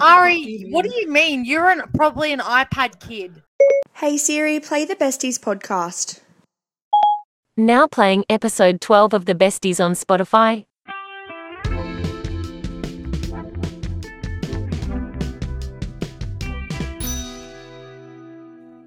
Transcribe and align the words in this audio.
Ari, 0.00 0.66
what 0.70 0.84
do 0.84 0.94
you 0.94 1.10
mean? 1.10 1.44
You're 1.44 1.68
an, 1.68 1.82
probably 1.94 2.32
an 2.32 2.40
iPad 2.40 3.00
kid. 3.00 3.42
Hey 3.94 4.16
Siri, 4.16 4.58
play 4.60 4.84
the 4.84 4.96
Besties 4.96 5.38
podcast. 5.38 6.20
Now 7.56 7.86
playing 7.86 8.24
episode 8.30 8.80
12 8.80 9.12
of 9.12 9.24
The 9.26 9.34
Besties 9.34 9.84
on 9.84 9.92
Spotify. 9.92 10.64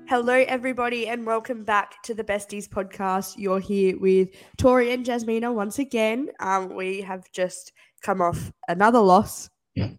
Hello, 0.07 0.33
everybody, 0.47 1.07
and 1.07 1.25
welcome 1.25 1.63
back 1.63 2.01
to 2.03 2.13
the 2.13 2.23
Besties 2.23 2.67
podcast. 2.67 3.35
You're 3.37 3.59
here 3.59 3.99
with 3.99 4.29
Tori 4.57 4.91
and 4.91 5.05
Jasmina 5.05 5.53
once 5.53 5.77
again. 5.77 6.29
Um, 6.39 6.73
we 6.73 7.01
have 7.01 7.31
just 7.31 7.71
come 8.01 8.21
off 8.21 8.51
another 8.67 8.99
loss. 8.99 9.49
To 9.75 9.97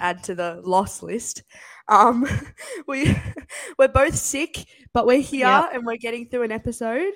add 0.00 0.22
to 0.24 0.34
the 0.34 0.60
loss 0.64 1.02
list. 1.02 1.42
Um, 1.88 2.26
we 2.86 3.16
we're 3.78 3.88
both 3.88 4.14
sick, 4.14 4.66
but 4.92 5.06
we're 5.06 5.20
here 5.20 5.46
Yep. 5.46 5.70
and 5.74 5.86
we're 5.86 5.96
getting 5.96 6.28
through 6.28 6.42
an 6.44 6.52
episode. 6.52 7.12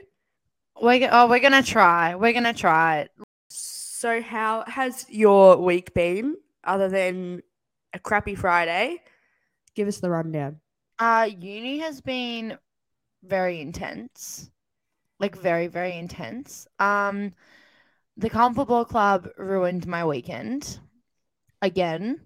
We're, 0.81 0.99
go- 1.01 1.09
oh, 1.13 1.29
we're 1.29 1.41
gonna 1.41 1.63
try. 1.63 2.15
We're 2.17 2.33
gonna 2.33 2.55
try 2.55 3.01
it. 3.01 3.11
So, 3.51 4.21
how 4.21 4.65
has 4.67 5.07
your 5.09 5.59
week 5.59 5.95
been, 5.95 6.37
other 6.65 6.89
than 6.89 7.43
a 7.93 7.99
crappy 7.99 8.35
Friday? 8.35 9.01
Give 9.77 9.87
us 9.87 9.99
the 10.01 10.11
rundown. 10.11 10.61
Uh, 10.99 11.29
uni 11.39 11.79
has 11.79 12.01
been 12.01 12.59
very 13.23 13.61
intense, 13.61 14.51
like 15.21 15.37
very, 15.37 15.69
very 15.69 15.97
intense. 15.97 16.67
Um, 16.81 17.33
the 18.17 18.29
Carlton 18.29 18.57
Football 18.57 18.85
Club 18.87 19.29
ruined 19.39 19.87
my 19.87 20.05
weekend 20.05 20.79
again. 21.63 22.21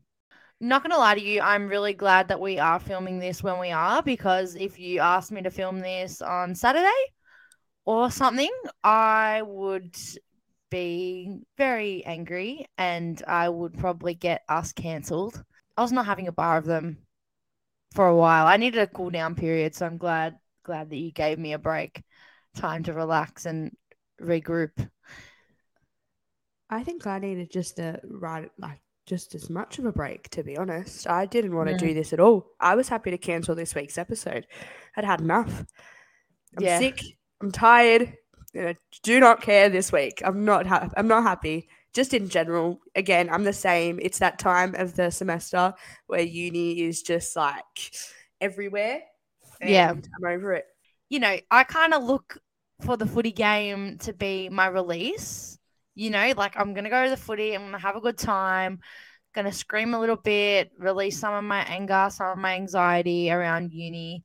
Not 0.59 0.83
gonna 0.83 0.97
lie 0.97 1.15
to 1.15 1.23
you, 1.23 1.43
I'm 1.43 1.69
really 1.69 1.93
glad 1.93 2.29
that 2.29 2.41
we 2.41 2.59
are 2.59 2.81
filming 2.81 3.19
this 3.19 3.43
when 3.43 3.61
we 3.61 3.71
are 3.71 4.03
because 4.03 4.57
if 4.57 4.79
you 4.79 5.01
asked 5.01 5.31
me 5.31 5.43
to 5.43 5.51
film 5.51 5.81
this 5.81 6.23
on 6.23 6.55
Saturday 6.55 6.89
or 7.85 8.11
something, 8.11 8.51
I 8.83 9.43
would 9.43 9.95
be 10.71 11.41
very 11.59 12.05
angry 12.07 12.67
and 12.79 13.23
I 13.29 13.51
would 13.51 13.79
probably 13.79 14.15
get 14.15 14.43
us 14.49 14.73
cancelled. 14.73 15.45
I 15.77 15.83
was 15.83 15.93
not 15.93 16.07
having 16.07 16.27
a 16.27 16.33
bar 16.33 16.57
of 16.57 16.65
them 16.65 16.99
for 17.95 18.07
a 18.07 18.17
while. 18.17 18.47
I 18.47 18.57
needed 18.57 18.81
a 18.81 18.87
cool 18.87 19.11
down 19.11 19.35
period, 19.35 19.75
so 19.75 19.85
I'm 19.87 19.99
glad 19.99 20.39
glad 20.65 20.91
that 20.91 20.97
you 20.97 21.13
gave 21.13 21.39
me 21.39 21.53
a 21.53 21.59
break, 21.59 22.03
time 22.57 22.83
to 22.85 22.93
relax 22.93 23.47
and 23.47 23.77
regroup. 24.21 24.73
I 26.69 26.83
think 26.83 27.07
I 27.07 27.19
needed 27.19 27.51
just 27.51 27.79
a 27.79 28.01
right, 28.05 28.51
like 28.59 28.81
just 29.07 29.35
as 29.35 29.49
much 29.49 29.79
of 29.79 29.85
a 29.87 29.93
break. 29.93 30.29
To 30.31 30.43
be 30.43 30.57
honest, 30.57 31.09
I 31.09 31.27
didn't 31.27 31.55
want 31.55 31.69
to 31.69 31.73
Yeah. 31.75 31.79
do 31.79 31.95
this 31.95 32.13
at 32.13 32.21
all. 32.21 32.53
I 32.61 32.75
was 32.75 32.89
happy 32.89 33.11
to 33.11 33.19
cancel 33.19 33.55
this 33.55 33.75
week's 33.75 33.99
episode. 33.99 34.47
I'd 34.97 35.05
had 35.05 35.21
enough. 35.21 35.65
I'm 36.57 36.65
Yeah. 36.65 36.79
sick. 36.79 37.01
I'm 37.41 37.53
tired. 37.53 38.17
You 38.53 38.63
know, 38.63 38.75
do 39.03 39.21
not 39.21 39.43
care 39.43 39.69
this 39.69 39.93
week. 39.93 40.23
I'm 40.25 40.45
not. 40.45 40.67
Ha- 40.67 40.89
I'm 40.97 41.09
not 41.09 41.23
happy. 41.23 41.69
Just 41.93 42.13
in 42.15 42.29
general, 42.29 42.81
again, 42.95 43.29
I'm 43.31 43.45
the 43.45 43.53
same. 43.53 43.99
It's 44.03 44.19
that 44.19 44.39
time 44.39 44.75
of 44.75 44.97
the 44.97 45.11
semester 45.11 45.75
where 46.07 46.21
uni 46.21 46.83
is 46.83 47.03
just 47.03 47.37
like 47.37 47.93
everywhere. 48.41 49.03
Yeah. 49.61 49.91
I'm 49.93 50.25
over 50.27 50.53
it. 50.55 50.67
You 51.09 51.21
know, 51.21 51.37
I 51.51 51.65
kind 51.65 51.95
of 51.95 52.03
look 52.05 52.39
for 52.83 52.97
the 52.97 53.07
footy 53.07 53.33
game 53.33 53.97
to 53.99 54.13
be 54.13 54.49
my 54.51 54.67
release. 54.67 55.59
You 55.97 56.11
know, 56.11 56.33
like 56.37 56.57
I'm 56.57 56.75
gonna 56.75 56.91
go 56.91 57.05
to 57.05 57.11
the 57.11 57.17
footy, 57.17 57.55
I'm 57.55 57.63
gonna 57.63 57.79
have 57.81 57.97
a 57.97 58.01
good 58.01 58.19
time, 58.19 58.79
gonna 59.35 59.53
scream 59.53 59.95
a 59.95 60.01
little 60.01 60.17
bit, 60.17 60.71
release 60.79 61.19
some 61.19 61.35
of 61.35 61.43
my 61.43 61.65
anger, 61.65 62.09
some 62.13 62.29
of 62.29 62.39
my 62.39 62.55
anxiety 62.55 63.33
around 63.33 63.73
uni, 63.73 64.23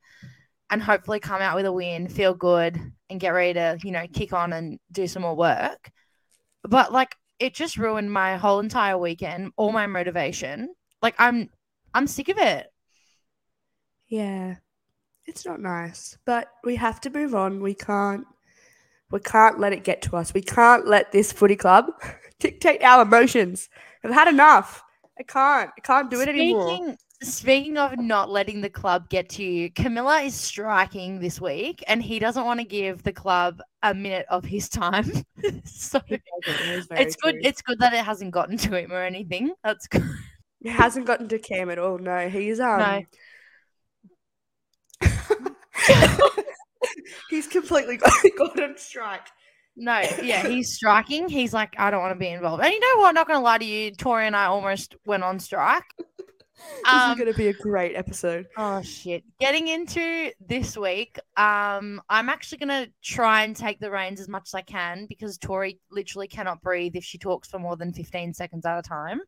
and 0.70 0.84
hopefully 0.84 1.20
come 1.20 1.42
out 1.42 1.56
with 1.56 1.66
a 1.66 1.72
win, 1.72 2.08
feel 2.08 2.34
good, 2.36 2.80
and 3.10 3.20
get 3.20 3.30
ready 3.30 3.54
to, 3.54 3.80
you 3.84 3.92
know, 3.92 4.06
kick 4.14 4.34
on 4.34 4.54
and 4.54 4.80
do 4.92 5.08
some 5.08 5.24
more 5.24 5.36
work. 5.36 5.90
But 6.64 6.92
like 6.92 7.16
it 7.40 7.56
just 7.56 7.78
ruined 7.78 8.12
my 8.12 8.38
whole 8.38 8.60
entire 8.60 8.98
weekend, 8.98 9.52
all 9.58 9.72
my 9.72 9.88
motivation. 9.88 10.76
Like 11.02 11.16
I'm 11.18 11.50
I'm 11.94 12.06
sick 12.08 12.30
of 12.30 12.38
it. 12.38 12.68
Yeah. 14.08 14.58
It's 15.26 15.46
not 15.46 15.62
nice, 15.62 16.18
but 16.26 16.50
we 16.64 16.76
have 16.76 17.00
to 17.02 17.10
move 17.10 17.34
on. 17.36 17.62
We 17.62 17.74
can't 17.74 18.26
we 19.12 19.20
can't 19.20 19.60
let 19.60 19.74
it 19.74 19.84
get 19.84 20.02
to 20.04 20.16
us. 20.18 20.34
We 20.34 20.42
can't 20.42 20.88
let 20.88 21.12
this 21.12 21.32
footy 21.32 21.56
club 21.56 21.86
dictate 22.40 22.82
our 22.84 23.02
emotions. 23.04 23.70
I've 24.04 24.12
had 24.12 24.28
enough. 24.28 24.82
I 25.20 25.24
can't. 25.24 25.70
I 25.78 25.82
can't 25.82 26.10
do 26.10 26.20
it 26.22 26.28
anymore. 26.30 26.68
Speaking- 26.76 26.98
Speaking 27.24 27.78
of 27.78 28.00
not 28.00 28.32
letting 28.32 28.62
the 28.62 28.70
club 28.72 29.08
get 29.10 29.30
to 29.30 29.44
you, 29.44 29.70
Camilla 29.70 30.22
is 30.22 30.34
striking 30.34 31.20
this 31.20 31.40
week, 31.40 31.84
and 31.88 32.02
he 32.02 32.18
doesn't 32.18 32.46
want 32.46 32.60
to 32.60 32.66
give 32.66 33.04
the 33.04 33.14
club 33.14 33.62
a 33.84 33.94
minute 33.94 34.26
of 34.32 34.44
his 34.44 34.68
time. 34.68 35.06
so 35.64 36.02
it 36.08 36.20
is 36.66 36.88
good. 36.88 37.16
true. 37.22 37.40
It's 37.44 37.62
good 37.62 37.78
that 37.78 37.94
it 37.94 38.04
hasn't 38.04 38.32
gotten 38.32 38.58
to 38.58 38.76
him 38.76 38.92
or 38.92 39.04
anything. 39.04 39.54
That's 39.64 39.86
good. 39.86 40.04
It 40.62 40.72
hasn't 40.72 41.06
gotten 41.06 41.28
to 41.28 41.38
Cam 41.38 41.70
at 41.70 41.78
all. 41.78 42.00
No, 42.00 42.28
he's 42.28 42.60
um 42.60 43.06
he's 47.30 47.48
completely 47.48 47.98
got, 48.38 48.60
on 48.60 48.78
strike. 48.78 49.28
No, 49.78 50.02
yeah, 50.22 50.48
he's 50.48 50.74
striking. 50.74 51.30
He's 51.30 51.54
like, 51.54 51.74
I 51.78 51.92
don't 51.92 52.02
want 52.02 52.14
to 52.14 52.20
be 52.20 52.28
involved. 52.28 52.62
And 52.64 52.74
you 52.74 52.80
know 52.80 53.02
what? 53.02 53.14
Not 53.14 53.28
gonna 53.28 53.42
lie 53.42 53.58
to 53.58 53.66
you, 53.66 53.92
Tori 53.92 54.28
and 54.28 54.36
I 54.36 54.46
almost 54.46 54.96
went 55.06 55.24
on 55.24 55.40
strike. 55.40 55.84
This 56.84 56.94
Um, 56.94 57.12
is 57.14 57.18
gonna 57.18 57.34
be 57.34 57.48
a 57.48 57.54
great 57.54 57.96
episode. 57.96 58.46
Oh 58.56 58.84
shit. 58.84 59.24
Getting 59.40 59.68
into 59.68 60.32
this 60.48 60.78
week, 60.78 61.18
um, 61.36 62.00
I'm 62.08 62.30
actually 62.30 62.60
gonna 62.60 62.88
try 63.04 63.44
and 63.44 63.56
take 63.56 63.80
the 63.80 63.90
reins 63.90 64.20
as 64.20 64.28
much 64.30 64.44
as 64.50 64.54
I 64.54 64.62
can 64.62 65.08
because 65.08 65.40
Tori 65.40 65.80
literally 65.90 66.28
cannot 66.28 66.62
breathe 66.62 66.96
if 66.96 67.04
she 67.04 67.18
talks 67.18 67.50
for 67.50 67.58
more 67.58 67.78
than 67.78 67.94
15 67.94 68.36
seconds 68.36 68.66
at 68.66 68.78
a 68.78 68.84
time. 68.84 69.22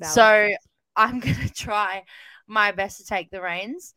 Valid. 0.00 0.14
So 0.14 0.48
I'm 0.96 1.20
gonna 1.20 1.48
try 1.54 2.04
my 2.46 2.72
best 2.72 2.98
to 2.98 3.04
take 3.04 3.30
the 3.30 3.42
reins. 3.42 3.94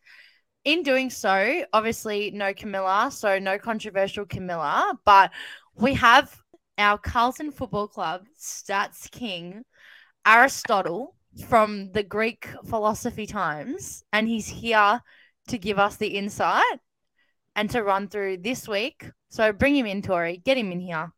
In 0.65 0.81
doing 0.81 1.11
so, 1.11 1.63
obviously 1.73 2.31
no 2.31 2.51
Camilla, 2.51 3.11
so 3.11 3.37
no 3.37 3.59
controversial 3.59 4.25
Camilla, 4.25 4.97
but 5.05 5.29
we 5.75 5.93
have 5.93 6.35
our 6.79 6.97
Carlton 6.97 7.51
Football 7.51 7.87
Club 7.87 8.23
stats 8.35 9.09
king, 9.11 9.63
Aristotle 10.25 11.15
from 11.47 11.91
the 11.91 12.01
Greek 12.01 12.49
philosophy 12.67 13.27
times, 13.27 14.03
and 14.11 14.27
he's 14.27 14.47
here 14.47 14.99
to 15.49 15.57
give 15.59 15.77
us 15.77 15.97
the 15.97 16.07
insight 16.07 16.79
and 17.55 17.69
to 17.69 17.83
run 17.83 18.07
through 18.07 18.37
this 18.37 18.67
week. 18.67 19.05
So 19.29 19.53
bring 19.53 19.75
him 19.75 19.85
in, 19.85 20.01
Tori. 20.01 20.41
Get 20.43 20.57
him 20.57 20.71
in 20.71 20.79
here. 20.79 21.11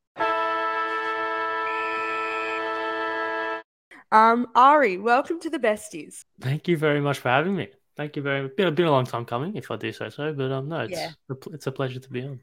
Um, 4.11 4.47
Ari, 4.55 4.97
welcome 4.97 5.39
to 5.39 5.49
the 5.49 5.59
besties. 5.59 6.25
Thank 6.41 6.67
you 6.67 6.75
very 6.75 6.99
much 6.99 7.19
for 7.19 7.29
having 7.29 7.55
me. 7.55 7.69
Thank 7.97 8.15
you 8.15 8.21
very 8.21 8.43
much. 8.43 8.55
been 8.55 8.73
been 8.75 8.85
a 8.85 8.91
long 8.91 9.05
time 9.05 9.25
coming, 9.25 9.55
if 9.55 9.69
I 9.71 9.75
do 9.75 9.91
say 9.91 10.09
so. 10.09 10.31
But 10.33 10.51
um, 10.51 10.69
no, 10.69 10.81
it's 10.81 10.91
Yeah. 10.91 11.11
a, 11.29 11.35
it's 11.51 11.67
a 11.67 11.71
pleasure 11.71 11.99
to 11.99 12.09
be 12.09 12.21
on. 12.21 12.39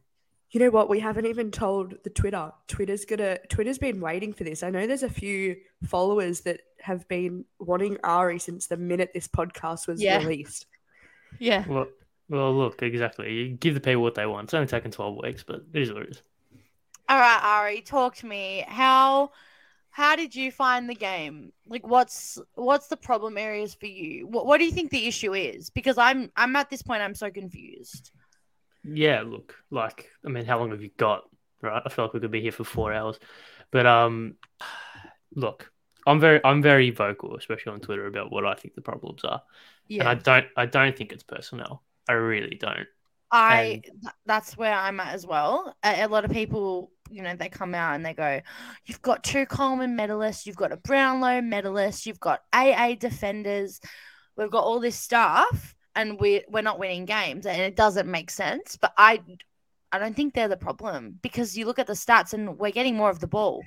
You 0.50 0.60
know 0.60 0.70
what? 0.70 0.88
We 0.88 1.00
haven't 1.00 1.26
even 1.26 1.50
told 1.50 1.94
the 2.04 2.10
Twitter. 2.10 2.52
Twitter's 2.68 3.04
gonna. 3.04 3.38
Twitter's 3.48 3.78
been 3.78 4.00
waiting 4.00 4.32
for 4.32 4.44
this. 4.44 4.62
I 4.62 4.70
know 4.70 4.86
there's 4.86 5.02
a 5.02 5.08
few 5.10 5.56
followers 5.84 6.40
that 6.42 6.60
have 6.80 7.06
been 7.08 7.44
wanting 7.58 7.96
Ari 8.04 8.38
since 8.38 8.66
the 8.66 8.76
minute 8.76 9.10
this 9.14 9.26
podcast 9.28 9.86
was 9.88 10.02
Yeah. 10.02 10.18
released. 10.18 10.66
Yeah. 11.38 11.66
Well, 11.66 11.86
well, 12.28 12.54
look, 12.56 12.82
exactly. 12.82 13.32
You 13.32 13.48
give 13.56 13.74
the 13.74 13.80
people 13.80 14.02
what 14.02 14.14
they 14.14 14.26
want. 14.26 14.44
It's 14.44 14.54
only 14.54 14.66
taken 14.66 14.90
twelve 14.90 15.16
weeks, 15.22 15.42
but 15.42 15.64
it 15.72 15.82
is 15.82 15.92
what 15.92 16.02
it 16.02 16.10
is. 16.10 16.22
All 17.08 17.18
right, 17.18 17.40
Ari, 17.42 17.80
talk 17.82 18.16
to 18.16 18.26
me. 18.26 18.64
How 18.66 19.30
how 19.94 20.16
did 20.16 20.34
you 20.34 20.50
find 20.50 20.90
the 20.90 20.94
game? 20.96 21.52
Like 21.68 21.86
what's 21.86 22.38
what's 22.54 22.88
the 22.88 22.96
problem 22.96 23.38
areas 23.38 23.74
for 23.74 23.86
you? 23.86 24.26
What 24.26 24.46
what 24.46 24.58
do 24.58 24.64
you 24.64 24.72
think 24.72 24.90
the 24.90 25.06
issue 25.06 25.34
is? 25.34 25.70
Because 25.70 25.98
I'm 25.98 26.32
I'm 26.36 26.56
at 26.56 26.70
this 26.70 26.82
point 26.82 27.02
I'm 27.02 27.14
so 27.14 27.30
confused. 27.30 28.10
Yeah, 28.82 29.22
look, 29.22 29.54
like 29.70 30.10
I 30.24 30.28
mean, 30.28 30.44
how 30.44 30.58
long 30.58 30.70
have 30.70 30.82
you 30.82 30.90
got? 30.96 31.22
Right, 31.62 31.82
I 31.84 31.88
feel 31.88 32.04
like 32.06 32.14
we 32.14 32.20
could 32.20 32.30
be 32.30 32.42
here 32.42 32.52
for 32.52 32.64
four 32.64 32.92
hours, 32.92 33.18
but 33.70 33.86
um, 33.86 34.36
look, 35.34 35.72
I'm 36.06 36.20
very 36.20 36.40
I'm 36.44 36.62
very 36.62 36.90
vocal, 36.90 37.36
especially 37.36 37.72
on 37.72 37.80
Twitter, 37.80 38.06
about 38.06 38.32
what 38.32 38.46
I 38.46 38.54
think 38.54 38.74
the 38.74 38.82
problems 38.82 39.24
are, 39.24 39.42
Yeah. 39.88 40.02
and. 40.02 40.08
I 40.08 40.14
don't 40.14 40.46
I 40.56 40.66
don't 40.66 40.96
think 40.96 41.12
it's 41.12 41.22
personnel. 41.22 41.82
I 42.08 42.14
really 42.14 42.56
don't. 42.56 42.88
I 43.30 43.82
th- 43.84 44.14
that's 44.26 44.56
where 44.56 44.74
I'm 44.74 45.00
at 45.00 45.14
as 45.14 45.26
well. 45.26 45.74
A, 45.84 46.02
a 46.04 46.08
lot 46.08 46.24
of 46.24 46.30
people, 46.30 46.92
you 47.10 47.22
know, 47.22 47.34
they 47.36 47.48
come 47.48 47.74
out 47.74 47.94
and 47.94 48.04
they 48.04 48.14
go, 48.14 48.40
"You've 48.86 49.02
got 49.02 49.22
two 49.24 49.46
Coleman 49.46 49.96
medalists, 49.96 50.46
you've 50.46 50.56
got 50.56 50.72
a 50.72 50.76
Brownlow 50.76 51.40
medalist, 51.42 52.06
you've 52.06 52.20
got 52.20 52.42
AA 52.52 52.94
defenders, 52.94 53.80
we've 54.36 54.50
got 54.50 54.64
all 54.64 54.80
this 54.80 54.96
stuff, 54.96 55.74
and 55.94 56.18
we 56.20 56.42
we're 56.48 56.62
not 56.62 56.78
winning 56.78 57.04
games, 57.04 57.46
and 57.46 57.60
it 57.60 57.76
doesn't 57.76 58.10
make 58.10 58.30
sense." 58.30 58.76
But 58.76 58.92
I, 58.96 59.20
I 59.92 59.98
don't 59.98 60.16
think 60.16 60.34
they're 60.34 60.48
the 60.48 60.56
problem 60.56 61.18
because 61.22 61.56
you 61.56 61.66
look 61.66 61.78
at 61.78 61.86
the 61.86 61.92
stats 61.92 62.32
and 62.32 62.58
we're 62.58 62.72
getting 62.72 62.96
more 62.96 63.10
of 63.10 63.20
the 63.20 63.28
ball. 63.28 63.62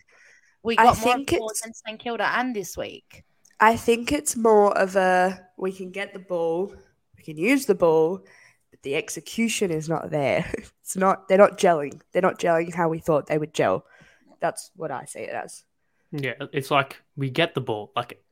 We 0.63 0.77
I 0.77 0.83
got 0.83 0.99
more 0.99 1.09
of 1.09 1.15
think 1.15 1.33
it's- 1.33 1.81
St 1.85 1.99
Kilda 1.99 2.27
and 2.37 2.55
this 2.55 2.75
week. 2.75 3.23
I 3.59 3.75
think 3.75 4.11
it's 4.11 4.35
more 4.35 4.77
of 4.77 4.95
a 4.95 5.47
we 5.57 5.71
can 5.71 5.89
get 5.91 6.13
the 6.13 6.19
ball, 6.19 6.75
we 7.17 7.23
can 7.23 7.37
use 7.37 7.65
the 7.65 7.75
ball, 7.75 8.23
but 8.71 8.81
the 8.83 8.95
execution 8.95 9.71
is 9.71 9.89
not 9.89 10.09
there. 10.09 10.51
It's 10.87 10.95
not 10.95 11.27
they're 11.27 11.37
not 11.37 11.57
gelling. 11.57 11.99
They're 12.13 12.21
not 12.21 12.39
gelling 12.39 12.73
how 12.73 12.87
we 12.87 12.99
thought 12.99 13.27
they 13.27 13.37
would 13.37 13.53
gel. 13.53 13.83
That's 14.39 14.71
what 14.77 14.89
I 14.89 15.03
see 15.03 15.19
it 15.19 15.33
as. 15.33 15.65
Yeah, 16.13 16.35
it's 16.53 16.71
like 16.71 17.01
we 17.17 17.29
get 17.29 17.55
the 17.55 17.59
ball. 17.59 17.91
Like 17.93 18.23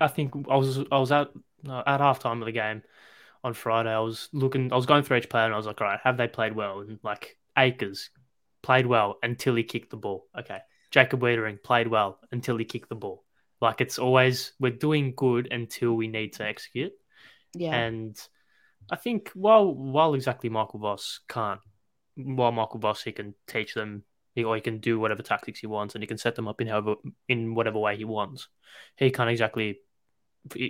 I 0.00 0.08
think 0.08 0.32
I 0.48 0.56
was 0.56 0.78
I 0.90 0.98
was 0.98 1.12
at 1.12 1.28
uh, 1.68 1.82
at 1.86 2.00
halftime 2.00 2.40
of 2.40 2.46
the 2.46 2.52
game 2.52 2.82
on 3.44 3.52
Friday. 3.52 3.90
I 3.90 3.98
was 3.98 4.28
looking, 4.32 4.72
I 4.72 4.76
was 4.76 4.86
going 4.86 5.02
through 5.02 5.18
each 5.18 5.28
player, 5.28 5.44
and 5.44 5.52
I 5.52 5.56
was 5.58 5.66
like, 5.66 5.80
all 5.80 5.86
right, 5.86 6.00
have 6.02 6.16
they 6.16 6.28
played 6.28 6.54
well? 6.54 6.80
And 6.80 6.98
like 7.02 7.36
Acres 7.56 8.10
played 8.62 8.86
well 8.86 9.18
until 9.22 9.54
he 9.54 9.64
kicked 9.64 9.90
the 9.90 9.96
ball. 9.96 10.26
Okay, 10.38 10.60
Jacob 10.90 11.20
Weitering 11.20 11.62
played 11.62 11.88
well 11.88 12.18
until 12.32 12.56
he 12.56 12.64
kicked 12.64 12.88
the 12.88 12.94
ball. 12.94 13.24
Like 13.60 13.80
it's 13.80 13.98
always 13.98 14.52
we're 14.60 14.72
doing 14.72 15.14
good 15.16 15.48
until 15.50 15.94
we 15.94 16.08
need 16.08 16.34
to 16.34 16.44
execute. 16.44 16.92
Yeah. 17.54 17.74
And 17.74 18.16
I 18.90 18.96
think 18.96 19.30
while 19.34 19.74
while 19.74 20.14
exactly 20.14 20.50
Michael 20.50 20.80
Voss 20.80 21.20
can't, 21.28 21.60
while 22.16 22.52
Michael 22.52 22.80
Voss 22.80 23.02
he 23.02 23.12
can 23.12 23.34
teach 23.46 23.74
them, 23.74 24.04
he, 24.34 24.44
or 24.44 24.54
he 24.54 24.60
can 24.60 24.78
do 24.78 24.98
whatever 24.98 25.22
tactics 25.22 25.60
he 25.60 25.66
wants, 25.66 25.94
and 25.94 26.02
he 26.02 26.08
can 26.08 26.18
set 26.18 26.34
them 26.34 26.48
up 26.48 26.60
in 26.60 26.66
however 26.66 26.94
in 27.28 27.54
whatever 27.54 27.78
way 27.78 27.96
he 27.96 28.04
wants. 28.04 28.48
He 28.96 29.10
can't 29.10 29.30
exactly 29.30 29.80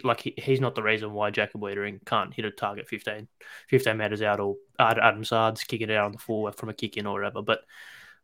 like 0.02 0.20
he, 0.20 0.34
he's 0.36 0.60
not 0.60 0.74
the 0.74 0.82
reason 0.82 1.12
why 1.12 1.30
Jacob 1.30 1.60
Weitering 1.60 2.04
can't 2.04 2.34
hit 2.34 2.44
a 2.44 2.50
target 2.50 2.88
15, 2.88 3.28
15 3.68 3.96
meters 3.96 4.22
out 4.22 4.40
or 4.40 4.56
Adam 4.78 5.24
Saad's 5.24 5.64
kicking 5.64 5.90
it 5.90 5.96
out 5.96 6.06
on 6.06 6.12
the 6.12 6.18
floor 6.18 6.52
from 6.52 6.68
a 6.68 6.74
kick 6.74 6.96
in 6.96 7.06
or 7.06 7.14
whatever. 7.14 7.42
But 7.42 7.60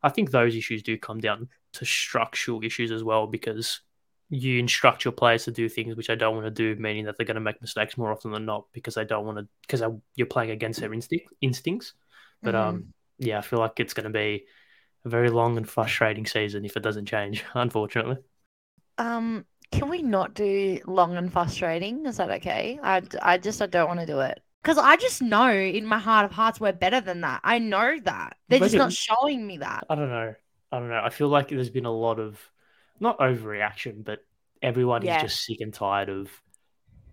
I 0.03 0.09
think 0.09 0.31
those 0.31 0.57
issues 0.57 0.83
do 0.83 0.99
come 0.99 1.21
down 1.21 1.49
to 1.75 1.85
structural 1.85 2.65
issues 2.65 2.91
as 2.91 3.05
well 3.05 3.27
because 3.27 3.81
you 4.35 4.59
instruct 4.59 5.05
your 5.05 5.13
players 5.13 5.45
to 5.45 5.51
do 5.53 5.69
things 5.69 5.97
which 5.97 6.09
they 6.09 6.17
don't 6.17 6.35
want 6.35 6.47
to 6.47 6.51
do, 6.51 6.81
meaning 6.81 7.05
that 7.07 7.17
they're 7.17 7.27
going 7.27 7.37
to 7.37 7.41
make 7.41 7.61
mistakes 7.61 7.97
more 7.99 8.13
often 8.13 8.33
than 8.33 8.45
not 8.47 8.67
because 8.73 8.95
they 8.95 9.05
don't 9.05 9.25
want 9.27 9.39
to 9.39 9.49
because 9.63 9.83
you're 10.17 10.27
playing 10.27 10.51
against 10.51 10.81
their 10.81 10.93
instinct, 10.93 11.27
instincts. 11.41 11.95
But 12.43 12.55
Mhm. 12.55 12.57
um, 12.57 12.95
yeah, 13.19 13.39
I 13.39 13.43
feel 13.43 13.59
like 13.61 13.81
it's 13.81 13.95
going 13.95 14.05
to 14.05 14.11
be 14.11 14.47
a 15.05 15.09
very 15.09 15.31
long 15.31 15.57
and 15.57 15.69
frustrating 15.69 16.27
season 16.27 16.65
if 16.65 16.77
it 16.77 16.83
doesn't 16.83 17.07
change. 17.07 17.45
Unfortunately, 17.55 18.19
Um, 18.99 19.45
can 19.73 19.89
we 19.89 20.03
not 20.03 20.35
do 20.35 20.81
long 20.87 21.17
and 21.17 21.33
frustrating? 21.33 22.07
Is 22.07 22.17
that 22.19 22.31
okay? 22.31 22.79
I, 22.83 23.03
I 23.23 23.39
just 23.39 23.61
I 23.63 23.67
don't 23.67 23.89
want 23.89 24.01
to 24.01 24.07
do 24.07 24.21
it 24.21 24.41
because 24.63 24.79
I 24.79 24.97
just 24.97 25.21
know 25.23 25.51
in 25.51 25.85
my 25.87 25.99
heart 25.99 26.25
of 26.25 26.33
hearts 26.33 26.61
we're 26.61 26.73
better 26.73 27.01
than 27.01 27.21
that. 27.23 27.41
I 27.45 27.59
know 27.59 27.99
that 28.05 28.37
they're 28.49 28.61
But 28.61 28.61
just 28.61 28.77
it- 28.77 28.79
not 28.79 28.93
showing 28.93 29.47
me 29.47 29.59
that. 29.59 29.87
I 29.89 29.95
don't 29.97 30.09
know. 30.11 30.35
I 30.73 30.79
don't 30.79 30.89
know. 30.89 31.03
I 31.05 31.11
feel 31.11 31.29
like 31.29 31.49
there's 31.49 31.71
been 31.71 31.87
a 31.87 31.93
lot 31.93 32.19
of 32.21 32.41
not 33.01 33.19
overreaction, 33.19 34.05
but 34.05 34.21
everyone 34.63 35.03
Yeah. 35.05 35.17
is 35.17 35.23
just 35.33 35.45
sick 35.45 35.61
and 35.61 35.73
tired 35.75 36.09
of 36.09 36.31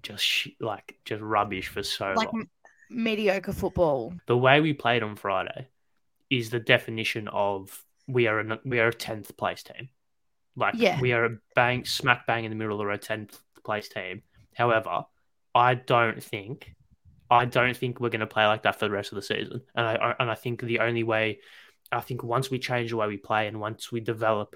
just 0.03 0.23
sh- 0.23 0.49
like 0.59 0.97
just 1.05 1.21
rubbish 1.21 1.67
for 1.67 1.83
so 1.83 2.13
Like 2.15 2.31
long. 2.33 2.41
m- 2.41 2.49
mediocre 2.89 3.53
football. 3.53 4.13
the 4.25 4.37
way 4.37 4.59
we 4.61 4.73
played 4.73 5.03
on 5.03 5.15
Friday 5.15 5.67
is 6.29 6.49
the 6.49 6.59
definition 6.59 7.27
of 7.27 7.83
we 8.07 8.27
are 8.27 8.39
a 8.39 8.59
we 8.65 8.79
are 8.79 8.87
a 8.87 8.93
tenth 8.93 9.35
place 9.37 9.63
team. 9.63 9.89
Like 10.55 10.75
Yeah. 10.77 10.99
we 10.99 11.13
are 11.13 11.25
a 11.25 11.37
bang 11.55 11.85
smack 11.85 12.25
bang 12.27 12.45
in 12.45 12.51
the 12.51 12.55
middle 12.57 12.81
of 12.81 12.87
a 12.89 12.97
tenth 12.97 13.39
place 13.63 13.89
team. 13.89 14.23
However, 14.55 15.05
I 15.53 15.75
don't 15.75 16.21
think 16.23 16.73
I 17.29 17.45
don't 17.45 17.77
think 17.77 18.01
we're 18.01 18.09
going 18.09 18.19
to 18.19 18.27
play 18.27 18.45
like 18.45 18.63
that 18.63 18.77
for 18.77 18.83
the 18.85 18.91
rest 18.91 19.13
of 19.13 19.15
the 19.15 19.21
season. 19.21 19.61
And 19.75 19.85
I 19.85 19.95
I- 19.95 20.15
and 20.19 20.29
I 20.31 20.35
think 20.35 20.61
the 20.61 20.79
only 20.79 21.03
way 21.03 21.39
I 21.91 22.01
think 22.01 22.23
once 22.23 22.49
we 22.49 22.59
change 22.59 22.89
the 22.91 22.97
way 22.97 23.07
we 23.07 23.17
play 23.17 23.47
and 23.47 23.59
once 23.59 23.91
we 23.91 23.99
develop 24.01 24.55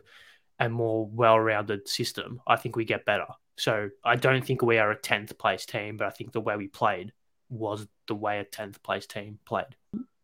a 0.60 0.69
more 0.69 1.07
well-rounded 1.07 1.88
system, 1.88 2.42
I 2.48 2.56
think 2.56 2.75
we 2.75 2.86
get 2.86 3.06
better. 3.06 3.28
So 3.57 3.90
I 4.04 4.16
don't 4.16 4.46
think 4.46 4.62
we 4.62 4.78
are 4.78 4.92
a 4.92 4.98
tenth 4.98 5.38
place 5.38 5.66
team, 5.66 5.98
but 5.98 6.07
I 6.07 6.10
think 6.10 6.31
the 6.31 6.42
way 6.42 6.56
we 6.56 6.68
played 6.68 7.13
was 7.50 7.88
the 8.07 8.16
way 8.16 8.40
a 8.40 8.44
tenth 8.44 8.81
place 8.84 9.06
team 9.06 9.40
played. 9.46 9.75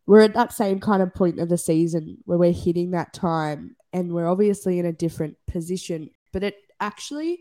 we're 0.06 0.22
at 0.22 0.34
that 0.34 0.52
same 0.52 0.80
kind 0.80 1.02
of 1.02 1.14
point 1.14 1.40
of 1.40 1.50
the 1.50 1.58
season 1.58 2.18
where 2.26 2.38
we're 2.38 2.52
hitting 2.52 2.92
that 2.92 3.14
time 3.14 3.76
and 3.94 4.12
we're 4.12 4.28
obviously 4.28 4.80
in 4.80 4.86
a 4.86 4.92
different 4.92 5.38
position 5.48 6.10
but 6.32 6.44
it 6.44 6.56
actually 6.80 7.40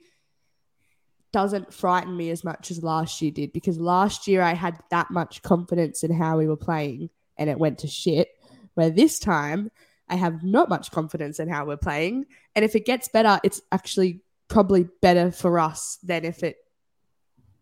doesn't 1.33 1.73
frighten 1.73 2.17
me 2.17 2.31
as 2.31 2.45
much 2.45 2.71
as 2.71 2.83
last 2.83 3.23
year 3.23 3.31
did 3.31 3.53
because 3.53 3.79
last 3.79 4.27
year 4.27 4.43
I 4.43 4.53
had 4.53 4.79
that 4.91 5.11
much 5.11 5.43
confidence 5.43 6.03
in 6.03 6.13
how 6.13 6.39
we 6.39 6.47
were 6.47 6.57
playing 6.57 7.11
and 7.39 7.49
it 7.49 7.59
went 7.59 7.79
to 7.79 7.89
shit 7.89 8.29
where 8.75 8.91
this 8.91 9.19
time 9.19 9.71
I 10.11 10.17
have 10.17 10.43
not 10.43 10.69
much 10.69 10.91
confidence 10.91 11.39
in 11.41 11.49
how 11.49 11.65
we're 11.65 11.77
playing 11.77 12.27
and 12.55 12.65
if 12.65 12.75
it 12.75 12.85
gets 12.85 13.09
better 13.09 13.39
it's 13.45 13.63
actually 13.73 14.21
probably 14.49 14.89
better 15.01 15.31
for 15.31 15.59
us 15.59 15.99
than 16.03 16.25
if 16.25 16.43
it 16.43 16.57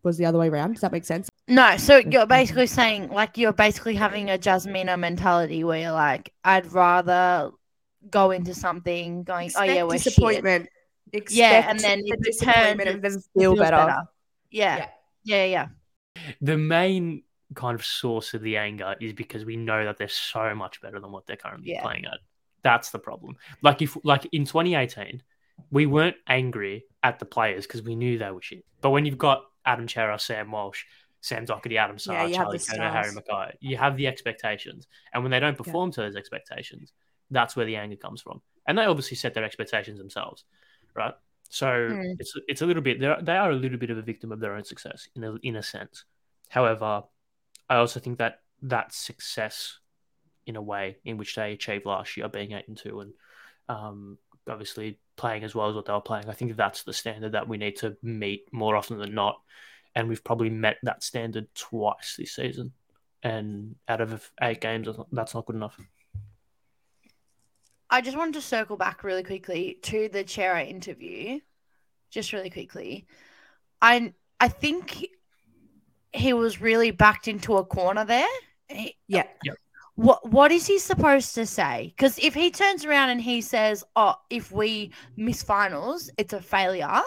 was 0.03 0.17
the 0.17 0.25
other 0.25 0.39
way 0.39 0.49
around 0.49 0.73
does 0.73 0.81
that 0.81 0.91
make 0.91 1.05
sense 1.05 1.29
No, 1.47 1.77
so 1.77 1.97
you're 1.97 2.25
basically 2.25 2.67
saying 2.67 3.09
like 3.09 3.37
you're 3.37 3.53
basically 3.53 3.95
having 3.95 4.29
a 4.29 4.37
Jasmina 4.37 4.97
mentality 4.97 5.63
where 5.63 5.79
you're 5.79 5.91
like, 5.91 6.31
I'd 6.43 6.71
rather 6.71 7.51
go 8.09 8.31
into 8.31 8.53
something 8.53 9.23
going, 9.23 9.51
oh 9.57 9.63
yeah, 9.63 9.83
we're 9.83 9.97
shit. 9.97 10.03
disappointment 10.13 10.69
Yeah, 11.29 11.69
and 11.69 11.79
then 11.79 12.01
the 12.01 12.17
disappointment 12.23 12.87
turns, 12.87 12.95
and 12.95 13.03
then 13.03 13.11
feel 13.35 13.55
feels 13.55 13.59
better. 13.59 14.03
Yeah. 14.51 14.87
yeah, 15.23 15.45
yeah, 15.45 15.67
The 16.41 16.57
main 16.57 17.23
kind 17.55 17.75
of 17.77 17.83
source 17.85 18.33
of 18.33 18.41
the 18.41 18.57
anger 18.57 18.95
is 19.01 19.13
because 19.13 19.43
we 19.43 19.57
know 19.57 19.83
that 19.85 19.97
they're 19.97 20.07
so 20.07 20.53
much 20.55 20.81
better 20.81 20.99
than 20.99 21.11
what 21.11 21.25
they're 21.25 21.35
currently 21.35 21.71
Yeah. 21.71 21.81
playing 21.81 22.05
at. 22.05 22.19
That's 22.63 22.91
the 22.91 22.99
problem. 22.99 23.37
Like 23.61 23.81
if 23.81 23.97
like 24.03 24.27
in 24.31 24.45
2018, 24.45 25.21
we 25.71 25.85
weren't 25.85 26.15
angry 26.27 26.85
at 27.03 27.19
the 27.19 27.25
players 27.25 27.65
because 27.67 27.81
we 27.81 27.95
knew 27.95 28.17
they 28.17 28.31
were 28.31 28.41
shit. 28.41 28.65
But 28.81 28.91
when 28.91 29.05
you've 29.05 29.17
got 29.17 29.43
Adam 29.65 29.87
Cerra, 29.87 30.19
Sam 30.19 30.51
Walsh, 30.51 30.83
Sam 31.21 31.45
Docherty, 31.45 31.77
Adam 31.77 31.97
Saad, 31.99 32.29
Yeah, 32.31 32.37
Charlie 32.37 32.59
Harry. 32.67 33.11
McKay, 33.11 33.53
you 33.59 33.77
have 33.77 33.97
the 33.97 34.07
expectations. 34.07 34.87
And 35.13 35.23
when 35.23 35.31
they 35.31 35.39
don't 35.39 35.57
perform 35.57 35.91
to 35.91 36.01
those 36.01 36.15
expectations, 36.15 36.93
that's 37.31 37.55
where 37.55 37.65
the 37.65 37.75
anger 37.75 37.97
comes 37.97 38.21
from. 38.21 38.41
And 38.67 38.77
they 38.77 38.85
obviously 38.85 39.17
set 39.17 39.33
their 39.33 39.43
expectations 39.43 39.99
themselves, 39.99 40.43
right? 40.95 41.13
So 41.49 41.89
Hmm. 41.95 42.13
it's 42.19 42.33
it's 42.47 42.61
a 42.61 42.65
little 42.65 42.83
bit 42.83 42.99
they're, 42.99 43.21
they 43.21 43.35
are 43.35 43.51
a 43.51 43.55
little 43.55 43.77
bit 43.79 43.89
of 43.89 43.97
a 43.97 44.01
victim 44.03 44.31
of 44.31 44.39
their 44.39 44.53
own 44.53 44.63
success 44.63 45.07
in 45.15 45.23
a, 45.23 45.35
in 45.41 45.55
a 45.55 45.63
sense. 45.63 46.05
However, 46.49 47.03
I 47.69 47.75
also 47.77 47.99
think 47.99 48.17
that 48.19 48.41
that 48.61 48.93
success, 48.93 49.78
in 50.49 50.55
a 50.55 50.61
way, 50.61 50.97
in 51.05 51.17
which 51.17 51.35
they 51.35 51.53
achieved 51.53 51.85
last 51.85 52.17
year, 52.17 52.27
being 52.27 52.53
eight 52.53 52.67
and 52.67 52.75
two, 52.75 53.01
and 53.01 53.13
um, 53.69 54.17
obviously 54.49 54.99
playing 55.15 55.43
as 55.43 55.53
well 55.53 55.69
as 55.69 55.75
what 55.75 55.85
they 55.85 55.93
were 55.93 56.01
playing, 56.01 56.27
I 56.27 56.33
think 56.33 56.55
that's 56.55 56.83
the 56.83 56.91
standard 56.91 57.33
that 57.33 57.47
we 57.47 57.57
need 57.57 57.77
to 57.77 57.95
meet 58.01 58.51
more 58.51 58.75
often 58.75 58.97
than 58.97 59.13
not. 59.13 59.39
And 59.95 60.09
we've 60.09 60.23
probably 60.23 60.49
met 60.49 60.77
that 60.83 61.03
standard 61.03 61.47
twice 61.53 62.15
this 62.17 62.35
season. 62.35 62.73
And 63.21 63.75
out 63.87 64.01
of 64.01 64.31
eight 64.41 64.59
games, 64.61 64.87
that's 65.11 65.35
not- 65.35 65.45
good 65.45 65.55
enough. 65.55 65.79
I 67.91 68.01
just 68.01 68.17
wanted 68.17 68.35
to 68.35 68.41
circle 68.41 68.77
back 68.77 69.03
really 69.03 69.23
quickly 69.23 69.77
to 69.83 70.09
the 70.09 70.27
Cerra 70.27 70.63
interview, 70.63 71.39
just 72.09 72.33
really 72.33 72.49
quickly. 72.49 73.05
I 73.81 74.13
I 74.39 74.47
think 74.47 75.05
he 76.13 76.33
was 76.33 76.61
really 76.61 76.91
backed 76.91 77.27
into 77.27 77.57
a 77.57 77.65
corner 77.65 78.05
there. 78.05 78.27
He- 78.67 78.97
Yeah. 79.07 79.27
What 79.99 80.29
what 80.31 80.53
is 80.53 80.65
he 80.65 80.79
supposed 80.79 81.35
to 81.35 81.45
say? 81.45 81.93
Because 81.93 82.17
if 82.19 82.33
he 82.33 82.51
turns 82.51 82.85
around 82.85 83.09
and 83.09 83.21
he 83.21 83.41
says, 83.41 83.83
"Oh, 83.97 84.15
if 84.29 84.49
we 84.49 84.93
miss 85.17 85.43
finals, 85.43 86.09
it's 86.17 86.31
a 86.31 86.41
failure," 86.41 87.01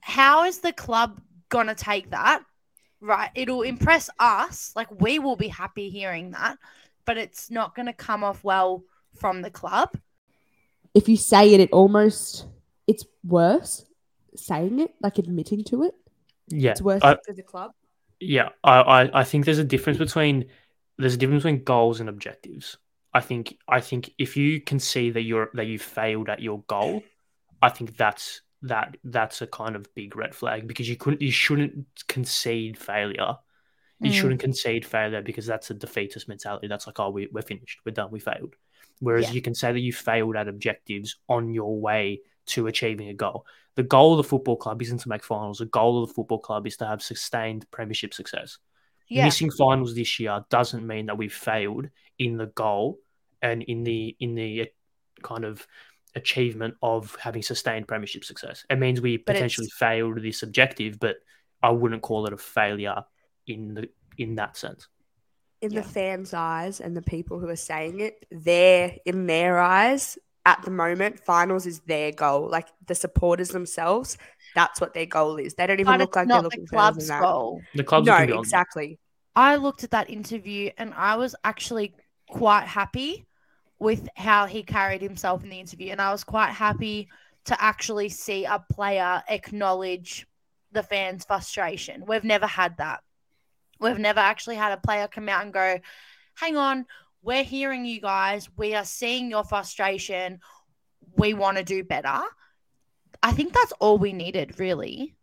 how 0.00 0.44
is 0.44 0.58
the 0.58 0.72
club 0.72 1.20
gonna 1.50 1.76
take 1.76 2.10
that? 2.10 2.42
Right, 3.00 3.30
it'll 3.36 3.62
impress 3.62 4.10
us. 4.18 4.72
Like 4.74 4.88
we 5.00 5.20
will 5.20 5.36
be 5.36 5.46
happy 5.46 5.88
hearing 5.88 6.32
that, 6.32 6.58
but 7.04 7.16
it's 7.16 7.48
not 7.48 7.76
gonna 7.76 7.92
come 7.92 8.24
off 8.24 8.42
well 8.42 8.82
from 9.14 9.42
the 9.42 9.50
club. 9.50 9.96
If 10.94 11.08
you 11.08 11.16
say 11.16 11.54
it, 11.54 11.60
it 11.60 11.70
almost 11.70 12.44
it's 12.88 13.04
worse 13.22 13.84
saying 14.34 14.80
it, 14.80 14.96
like 15.00 15.18
admitting 15.18 15.62
to 15.66 15.84
it. 15.84 15.94
Yeah, 16.48 16.72
It's 16.72 16.82
worse 16.82 17.04
I- 17.04 17.18
for 17.24 17.34
the 17.34 17.44
club. 17.44 17.70
Yeah, 18.18 18.48
I, 18.64 18.80
I, 18.80 19.20
I 19.20 19.24
think 19.24 19.44
there's 19.44 19.58
a 19.58 19.64
difference 19.64 19.96
between 19.98 20.50
there's 21.00 21.14
a 21.14 21.16
difference 21.16 21.42
between 21.42 21.64
goals 21.64 22.00
and 22.00 22.08
objectives. 22.08 22.76
I 23.12 23.20
think 23.20 23.56
I 23.68 23.80
think 23.80 24.10
if 24.18 24.36
you 24.36 24.60
can 24.60 24.78
see 24.78 25.10
that 25.10 25.22
you're 25.22 25.50
that 25.54 25.66
you 25.66 25.78
failed 25.78 26.28
at 26.28 26.40
your 26.40 26.62
goal, 26.68 27.02
I 27.60 27.68
think 27.70 27.96
that's 27.96 28.42
that 28.62 28.96
that's 29.04 29.42
a 29.42 29.46
kind 29.46 29.74
of 29.74 29.92
big 29.94 30.14
red 30.16 30.34
flag 30.34 30.68
because 30.68 30.88
you 30.88 30.96
couldn't 30.96 31.22
you 31.22 31.30
shouldn't 31.32 31.86
concede 32.08 32.78
failure. 32.78 33.36
You 34.02 34.10
Mm. 34.10 34.14
shouldn't 34.14 34.40
concede 34.40 34.86
failure 34.86 35.20
because 35.22 35.44
that's 35.44 35.70
a 35.70 35.74
defeatist 35.74 36.26
mentality. 36.28 36.68
That's 36.68 36.86
like, 36.86 36.98
oh, 37.00 37.10
we, 37.10 37.28
we're 37.32 37.42
finished, 37.42 37.80
we're 37.84 37.92
done, 37.92 38.10
we 38.10 38.18
failed. 38.20 38.54
Whereas 39.00 39.28
Yeah. 39.28 39.32
you 39.34 39.42
can 39.42 39.54
say 39.54 39.72
that 39.72 39.80
you 39.80 39.92
failed 39.92 40.36
at 40.36 40.48
objectives 40.48 41.16
on 41.28 41.52
your 41.52 41.78
way 41.78 42.22
to 42.46 42.66
achieving 42.66 43.08
a 43.08 43.14
goal. 43.14 43.44
The 43.76 43.82
goal 43.82 44.12
of 44.14 44.16
the 44.18 44.24
football 44.28 44.56
club 44.56 44.80
isn't 44.80 44.98
to 44.98 45.08
make 45.08 45.22
finals. 45.22 45.58
The 45.58 45.66
goal 45.66 46.02
of 46.02 46.08
the 46.08 46.14
football 46.14 46.38
club 46.38 46.66
is 46.66 46.76
to 46.78 46.86
have 46.86 47.02
sustained 47.02 47.70
premiership 47.70 48.14
success. 48.14 48.58
Yeah. 49.10 49.24
Missing 49.26 49.50
finals 49.50 49.94
this 49.94 50.18
year 50.20 50.44
doesn't 50.50 50.86
mean 50.86 51.06
that 51.06 51.18
we've 51.18 51.34
failed 51.34 51.88
in 52.18 52.36
the 52.36 52.46
goal 52.46 52.98
and 53.42 53.62
in 53.62 53.82
the 53.84 54.16
in 54.20 54.34
the 54.36 54.62
uh, 54.62 54.64
kind 55.22 55.44
of 55.44 55.66
achievement 56.14 56.74
of 56.82 57.16
having 57.20 57.42
sustained 57.42 57.86
premiership 57.88 58.24
success. 58.24 58.64
It 58.70 58.78
means 58.78 59.00
we 59.00 59.16
But 59.18 59.34
potentially 59.34 59.66
it's- 59.66 59.78
failed 59.78 60.22
this 60.22 60.42
objective, 60.42 60.98
but 61.00 61.16
I 61.62 61.70
wouldn't 61.70 62.02
call 62.02 62.26
it 62.26 62.32
a 62.32 62.38
failure 62.38 63.04
in 63.46 63.74
the 63.74 63.88
in 64.16 64.36
that 64.36 64.56
sense. 64.56 64.88
in 65.62 65.72
Yeah. 65.72 65.80
the 65.82 65.88
fans' 65.88 66.32
eyes 66.32 66.80
and 66.80 66.96
the 66.96 67.02
people 67.02 67.38
who 67.38 67.48
are 67.48 67.54
saying 67.56 68.00
it, 68.00 68.24
they're 68.30 68.96
in 69.04 69.26
their 69.26 69.58
eyes 69.58 70.16
at 70.46 70.62
the 70.62 70.70
moment, 70.70 71.20
finals 71.20 71.66
is 71.66 71.80
their 71.80 72.12
goal. 72.12 72.48
Like 72.48 72.68
the 72.86 72.94
supporters 72.94 73.48
themselves, 73.50 74.16
that's 74.54 74.80
what 74.80 74.94
their 74.94 75.06
goal 75.06 75.36
is. 75.36 75.54
They 75.54 75.66
don't 75.66 75.80
even 75.80 75.92
But 75.92 76.00
look 76.00 76.16
like 76.16 76.28
they're 76.28 76.36
not 76.36 76.44
looking 76.44 76.64
the 76.64 76.66
further 76.66 76.76
than 76.76 76.92
club's 76.92 77.08
that. 77.08 77.20
goal. 77.22 77.62
The 77.74 77.84
clubs 77.84 78.06
No, 78.06 78.16
can 78.16 78.26
be 78.26 78.32
on- 78.32 78.38
exactly. 78.38 78.98
I 79.36 79.56
looked 79.56 79.84
at 79.84 79.90
that 79.92 80.10
interview 80.10 80.70
and 80.76 80.92
I 80.94 81.16
was 81.16 81.34
actually 81.44 81.94
quite 82.28 82.66
happy 82.66 83.26
with 83.78 84.08
how 84.16 84.46
he 84.46 84.62
carried 84.62 85.02
himself 85.02 85.42
in 85.44 85.50
the 85.50 85.60
interview. 85.60 85.92
And 85.92 86.00
I 86.00 86.10
was 86.12 86.24
quite 86.24 86.50
happy 86.50 87.08
to 87.46 87.62
actually 87.62 88.08
see 88.08 88.44
a 88.44 88.62
player 88.72 89.22
acknowledge 89.28 90.26
the 90.72 90.82
fans' 90.82 91.24
frustration. 91.24 92.04
We've 92.06 92.24
never 92.24 92.46
had 92.46 92.76
that. 92.78 93.02
We've 93.78 93.98
never 93.98 94.20
actually 94.20 94.56
had 94.56 94.72
a 94.72 94.76
player 94.76 95.08
come 95.08 95.28
out 95.28 95.44
and 95.44 95.52
go, 95.52 95.78
hang 96.34 96.56
on, 96.56 96.86
we're 97.22 97.44
hearing 97.44 97.84
you 97.84 98.00
guys. 98.00 98.48
We 98.56 98.74
are 98.74 98.84
seeing 98.84 99.30
your 99.30 99.44
frustration. 99.44 100.40
We 101.16 101.34
want 101.34 101.56
to 101.58 101.64
do 101.64 101.84
better. 101.84 102.20
I 103.22 103.32
think 103.32 103.52
that's 103.52 103.72
all 103.72 103.98
we 103.98 104.12
needed, 104.12 104.58
really. 104.58 105.14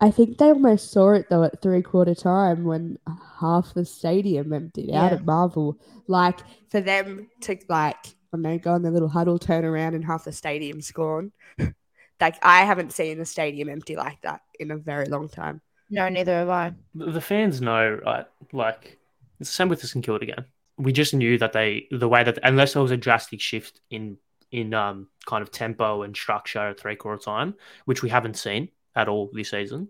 I 0.00 0.10
think 0.10 0.38
they 0.38 0.46
almost 0.46 0.90
saw 0.90 1.12
it 1.12 1.26
though 1.30 1.44
at 1.44 1.62
three 1.62 1.82
quarter 1.82 2.14
time 2.14 2.64
when 2.64 2.98
half 3.40 3.72
the 3.74 3.84
stadium 3.84 4.52
emptied 4.52 4.90
out 4.90 5.12
Yeah. 5.12 5.16
at 5.18 5.24
Marvel. 5.24 5.78
Like 6.08 6.40
for 6.70 6.80
them 6.80 7.28
to 7.42 7.56
like 7.68 8.04
when 8.30 8.42
they 8.42 8.58
go 8.58 8.74
in 8.74 8.82
their 8.82 8.90
little 8.90 9.08
huddle, 9.08 9.38
turn 9.38 9.64
around 9.64 9.94
and 9.94 10.04
half 10.04 10.24
the 10.24 10.32
stadium's 10.32 10.90
gone. 10.90 11.30
like 12.20 12.36
I 12.42 12.64
haven't 12.64 12.92
seen 12.92 13.20
a 13.20 13.24
stadium 13.24 13.68
empty 13.68 13.94
like 13.94 14.20
that 14.22 14.40
in 14.58 14.72
a 14.72 14.76
very 14.76 15.06
long 15.06 15.28
time. 15.28 15.60
No, 15.88 16.08
neither 16.08 16.32
have 16.34 16.48
I. 16.48 16.72
the 16.96 17.12
the 17.12 17.20
fans 17.20 17.60
know, 17.60 18.00
right? 18.04 18.26
Like 18.52 18.98
it's 19.38 19.50
the 19.50 19.54
same 19.54 19.68
with 19.68 19.82
the 19.82 19.86
St 19.86 20.04
Kilda 20.04 20.26
game. 20.26 20.44
We 20.78 20.92
just 20.92 21.14
knew 21.14 21.38
that 21.38 21.52
they 21.52 21.86
the 21.90 22.08
way 22.08 22.24
that 22.24 22.38
unless 22.42 22.72
there 22.72 22.82
was 22.82 22.90
a 22.90 22.96
drastic 22.96 23.40
shift 23.40 23.80
in 23.90 24.16
in 24.50 24.74
um 24.74 25.08
kind 25.26 25.42
of 25.42 25.50
tempo 25.50 26.02
and 26.02 26.16
structure 26.16 26.58
at 26.70 26.80
three 26.80 26.96
quarter 26.96 27.22
time, 27.22 27.54
which 27.84 28.02
we 28.02 28.08
haven't 28.08 28.36
seen 28.36 28.68
at 28.94 29.08
all 29.08 29.30
this 29.32 29.50
season. 29.50 29.88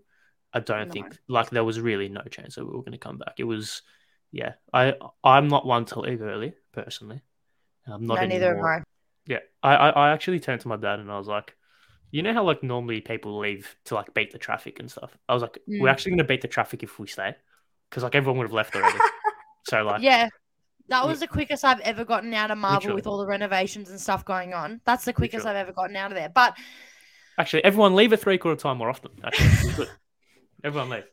I 0.53 0.59
don't 0.59 0.87
No. 0.87 0.93
think 0.93 1.17
like 1.27 1.49
there 1.49 1.63
was 1.63 1.79
really 1.79 2.09
no 2.09 2.21
chance 2.29 2.55
that 2.55 2.65
we 2.65 2.71
were 2.71 2.83
going 2.83 2.91
to 2.91 2.97
come 2.97 3.17
back. 3.17 3.33
It 3.37 3.43
was, 3.45 3.81
yeah. 4.31 4.53
I 4.71 4.93
I'm 5.23 5.47
not 5.47 5.65
one 5.65 5.85
to 5.85 5.99
leave 5.99 6.21
early 6.21 6.53
personally. 6.71 7.21
I'm 7.87 8.05
not 8.05 8.19
no, 8.19 8.27
neither 8.27 8.49
anymore. 8.49 8.75
I. 8.77 8.83
Yeah, 9.25 9.39
I, 9.63 9.75
I 9.75 9.89
I 9.89 10.11
actually 10.11 10.39
turned 10.39 10.61
to 10.61 10.67
my 10.67 10.77
dad 10.77 10.99
and 10.99 11.11
I 11.11 11.17
was 11.17 11.27
like, 11.27 11.55
you 12.11 12.21
know 12.21 12.33
how 12.33 12.43
like 12.43 12.61
normally 12.63 13.01
people 13.01 13.39
leave 13.39 13.75
to 13.85 13.95
like 13.95 14.13
beat 14.13 14.31
the 14.31 14.37
traffic 14.37 14.79
and 14.79 14.91
stuff. 14.91 15.17
I 15.27 15.33
was 15.33 15.41
like, 15.41 15.57
we're 15.67 15.87
Mm. 15.87 15.91
actually 15.91 16.11
gonna 16.11 16.23
beat 16.23 16.41
the 16.41 16.47
traffic 16.47 16.83
if 16.83 16.99
we 16.99 17.07
stay, 17.07 17.35
because 17.89 18.03
like 18.03 18.15
everyone 18.15 18.37
would 18.37 18.45
have 18.45 18.53
left 18.53 18.75
already. 18.75 18.97
so 19.63 19.83
like, 19.83 20.01
Yeah. 20.03 20.29
That 20.89 21.07
was 21.07 21.19
the 21.21 21.27
quickest 21.27 21.63
I've 21.63 21.79
ever 21.79 22.03
gotten 22.05 22.33
out 22.33 22.51
of 22.51 22.57
Marvel 22.57 22.77
Literally. 22.77 22.95
with 22.95 23.07
all 23.07 23.17
the 23.17 23.25
renovations 23.25 23.89
and 23.89 23.99
stuff 23.99 24.25
going 24.25 24.53
on. 24.53 24.81
That's 24.85 25.05
the 25.05 25.13
quickest 25.13 25.45
Literally. 25.45 25.59
I've 25.59 25.67
ever 25.67 25.73
gotten 25.73 25.95
out 25.95 26.11
of 26.11 26.17
there. 26.17 26.29
But 26.29 26.57
actually, 27.37 27.63
everyone 27.63 27.95
leave 27.95 28.11
at 28.13 28.19
three 28.19 28.37
quarter 28.37 28.59
time 28.61 28.77
more 28.77 28.89
often. 28.89 29.11
Actually, 29.23 29.87
everyone 30.63 30.89
leave. 30.89 31.05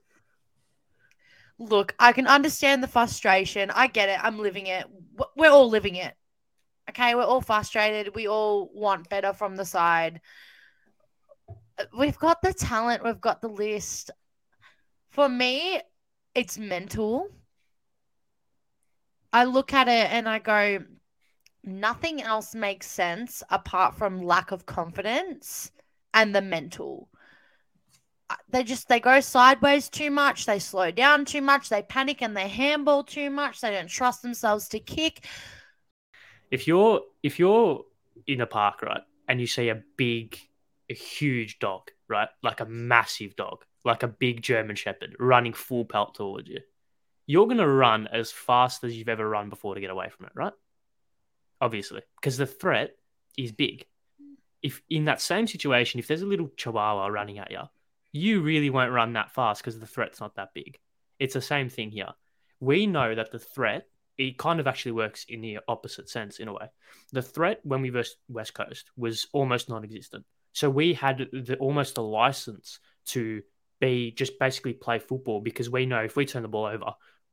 look, 1.59 1.95
I 1.99 2.13
can 2.13 2.27
understand 2.27 2.83
the 2.83 2.89
frustration. 2.89 3.71
I 3.71 3.87
get 3.87 4.09
it. 4.09 4.19
I'm 4.23 4.39
living 4.39 4.67
it. 4.67 4.87
We're 5.37 5.51
all 5.51 5.69
living 5.69 5.95
it. 5.95 6.15
Okay, 6.89 7.15
we're 7.15 7.23
all 7.25 7.41
frustrated. 7.41 8.15
We 8.17 8.27
all 8.27 8.71
want 8.75 9.09
better 9.09 9.33
from 9.33 9.55
the 9.55 9.65
side. 9.65 10.21
We've 11.97 12.19
got 12.19 12.43
the 12.43 12.53
talent, 12.53 13.05
we've 13.05 13.21
got 13.21 13.41
the 13.41 13.49
list. 13.49 14.11
For 15.11 15.29
me, 15.29 15.81
it's 16.35 16.59
mental. 16.59 17.29
I 19.33 19.45
look 19.45 19.73
at 19.73 19.89
it 19.89 20.11
and 20.13 20.29
I 20.29 20.39
go, 20.39 20.85
nothing 21.65 22.23
else 22.23 22.55
makes 22.55 22.87
sense 22.89 23.43
apart 23.51 23.95
from 23.95 24.23
lack 24.23 24.51
of 24.51 24.67
confidence 24.67 25.71
and 26.13 26.35
the 26.35 26.43
mental. 26.43 27.09
Uh, 28.29 28.37
They 28.49 28.65
just 28.65 28.89
they 28.89 29.01
go 29.01 29.21
sideways 29.21 29.89
too 29.89 30.11
much, 30.11 30.47
they 30.47 30.59
slow 30.59 30.91
down 30.91 31.25
too 31.25 31.43
much, 31.43 31.69
they 31.69 31.83
panic 31.83 32.23
and 32.23 32.37
they 32.37 32.49
handball 32.49 33.05
too 33.05 33.31
much, 33.31 33.61
they 33.61 33.71
don't 33.71 33.89
trust 33.89 34.23
themselves 34.23 34.69
to 34.69 34.81
kick. 34.81 35.27
If 36.51 36.67
you're 36.67 37.03
if 37.23 37.39
you're 37.39 37.85
in 38.27 38.41
a 38.41 38.47
park 38.47 38.83
right 38.83 39.03
and 39.29 39.41
you 39.41 39.47
see 39.47 39.69
a 39.69 39.83
big, 39.97 40.39
a 40.91 40.95
huge 40.95 41.59
dog 41.59 41.91
right, 42.09 42.29
like 42.43 42.61
a 42.61 42.67
massive 42.67 43.37
dog, 43.37 43.65
like 43.85 44.03
a 44.03 44.09
big 44.09 44.43
German 44.43 44.77
Shepherd 44.77 45.15
running 45.21 45.53
full 45.53 45.85
pelt 45.85 46.17
towards 46.17 46.49
you, 46.49 46.61
you're 47.31 47.47
gonna 47.47 47.69
run 47.69 48.09
as 48.09 48.33
fast 48.33 48.83
as 48.83 48.97
you've 48.97 49.09
ever 49.09 49.29
run 49.29 49.51
before 49.51 49.77
to 49.77 49.81
get 49.81 49.89
away 49.91 50.09
from 50.09 50.27
it, 50.27 50.33
right? 50.35 50.53
Obviously, 51.61 52.03
because 52.17 52.37
the 52.37 52.45
threat 52.45 52.97
is 53.39 53.53
big. 53.53 53.87
If 54.65 54.83
in 54.91 55.05
that 55.05 55.21
same 55.21 55.47
situation, 55.47 56.01
if 56.01 56.09
there's 56.09 56.23
a 56.23 56.27
little 56.27 56.51
chihuahua 56.57 57.07
running 57.07 57.39
at 57.39 57.53
you, 57.53 57.61
you 58.11 58.41
really 58.41 58.69
won't 58.69 58.91
run 58.91 59.13
that 59.13 59.31
fast 59.31 59.63
because 59.63 59.79
the 59.79 59.87
threat's 59.87 60.21
not 60.21 60.35
that 60.35 60.55
big. 60.55 60.81
It's 61.21 61.35
the 61.35 61.41
same 61.41 61.69
thing 61.69 61.93
here. 61.93 62.09
We 62.59 62.89
know 62.89 63.15
that 63.15 63.31
the 63.31 63.39
threat, 63.39 63.87
it 64.19 64.37
kind 64.37 64.59
of 64.59 64.67
actually 64.67 64.93
works 64.93 65.25
in 65.29 65.41
the 65.41 65.61
opposite 65.69 66.09
sense 66.09 66.41
in 66.41 66.49
a 66.49 66.53
way. 66.53 66.67
The 67.13 67.23
threat 67.23 67.61
when 67.63 67.81
we 67.81 67.91
versed 67.91 68.17
West 68.29 68.55
Coast 68.55 68.91
was 68.97 69.29
almost 69.33 69.69
non-existent. 69.69 70.25
So 70.53 70.69
we 70.69 70.95
had 70.95 71.29
the, 71.33 71.57
almost 71.61 71.97
a 71.97 72.03
license 72.03 72.81
to 73.07 73.43
be 73.81 74.11
just 74.11 74.37
basically 74.41 74.73
play 74.73 74.99
football 74.99 75.41
because 75.41 75.71
we 75.71 75.87
know 75.87 76.01
if 76.01 76.17
we 76.17 76.27
turn 76.27 76.43
the 76.43 76.49
ball 76.49 76.67
over, 76.67 76.93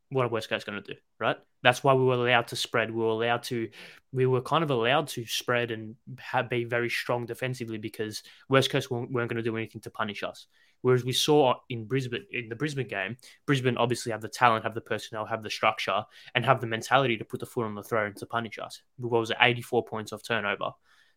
what 0.10 0.26
are 0.26 0.30
West 0.30 0.50
Coast 0.50 0.66
going 0.66 0.82
to 0.82 0.94
do, 0.94 0.98
right? 1.20 1.38
That's 1.64 1.84
why 1.84 1.94
we 1.94 2.04
were 2.04 2.14
allowed 2.14 2.48
to 2.48 2.56
spread. 2.56 2.92
We 2.92 3.02
were 3.02 3.10
allowed 3.10 3.44
to, 3.44 3.70
we 4.14 4.26
were 4.26 4.42
kind 4.42 4.64
of 4.64 4.72
allowed 4.72 5.08
to 5.10 5.26
spread 5.26 5.72
and 5.72 5.96
have, 6.20 6.50
be 6.50 6.64
very 6.64 6.90
strong 6.90 7.26
defensively 7.26 7.78
because 7.78 8.24
West 8.50 8.70
Coast 8.70 8.90
weren't, 8.90 9.12
weren't 9.12 9.30
going 9.30 9.44
to 9.44 9.50
do 9.50 9.58
anything 9.58 9.82
to 9.82 9.92
punish 9.92 10.24
us. 10.24 10.48
Whereas 10.82 11.04
we 11.04 11.12
saw 11.12 11.56
in 11.70 11.86
Brisbane, 11.86 12.26
in 12.32 12.50
the 12.50 12.56
Brisbane 12.56 12.88
game, 12.88 13.18
Brisbane 13.46 13.78
obviously 13.78 14.12
have 14.12 14.22
the 14.22 14.30
talent, 14.30 14.64
have 14.64 14.76
the 14.76 14.82
personnel, 14.82 15.26
have 15.26 15.44
the 15.44 15.50
structure, 15.50 16.04
and 16.36 16.46
have 16.46 16.62
the 16.62 16.68
mentality 16.68 17.18
to 17.18 17.26
put 17.26 17.40
the 17.40 17.46
foot 17.46 17.66
on 17.66 17.76
the 17.76 17.84
throat 17.84 18.16
to 18.18 18.26
punish 18.26 18.60
us. 18.60 18.82
What 18.98 19.20
was 19.20 19.32
it, 19.32 19.38
84 19.42 19.86
points 19.86 20.12
of 20.12 20.24
turnover? 20.24 20.72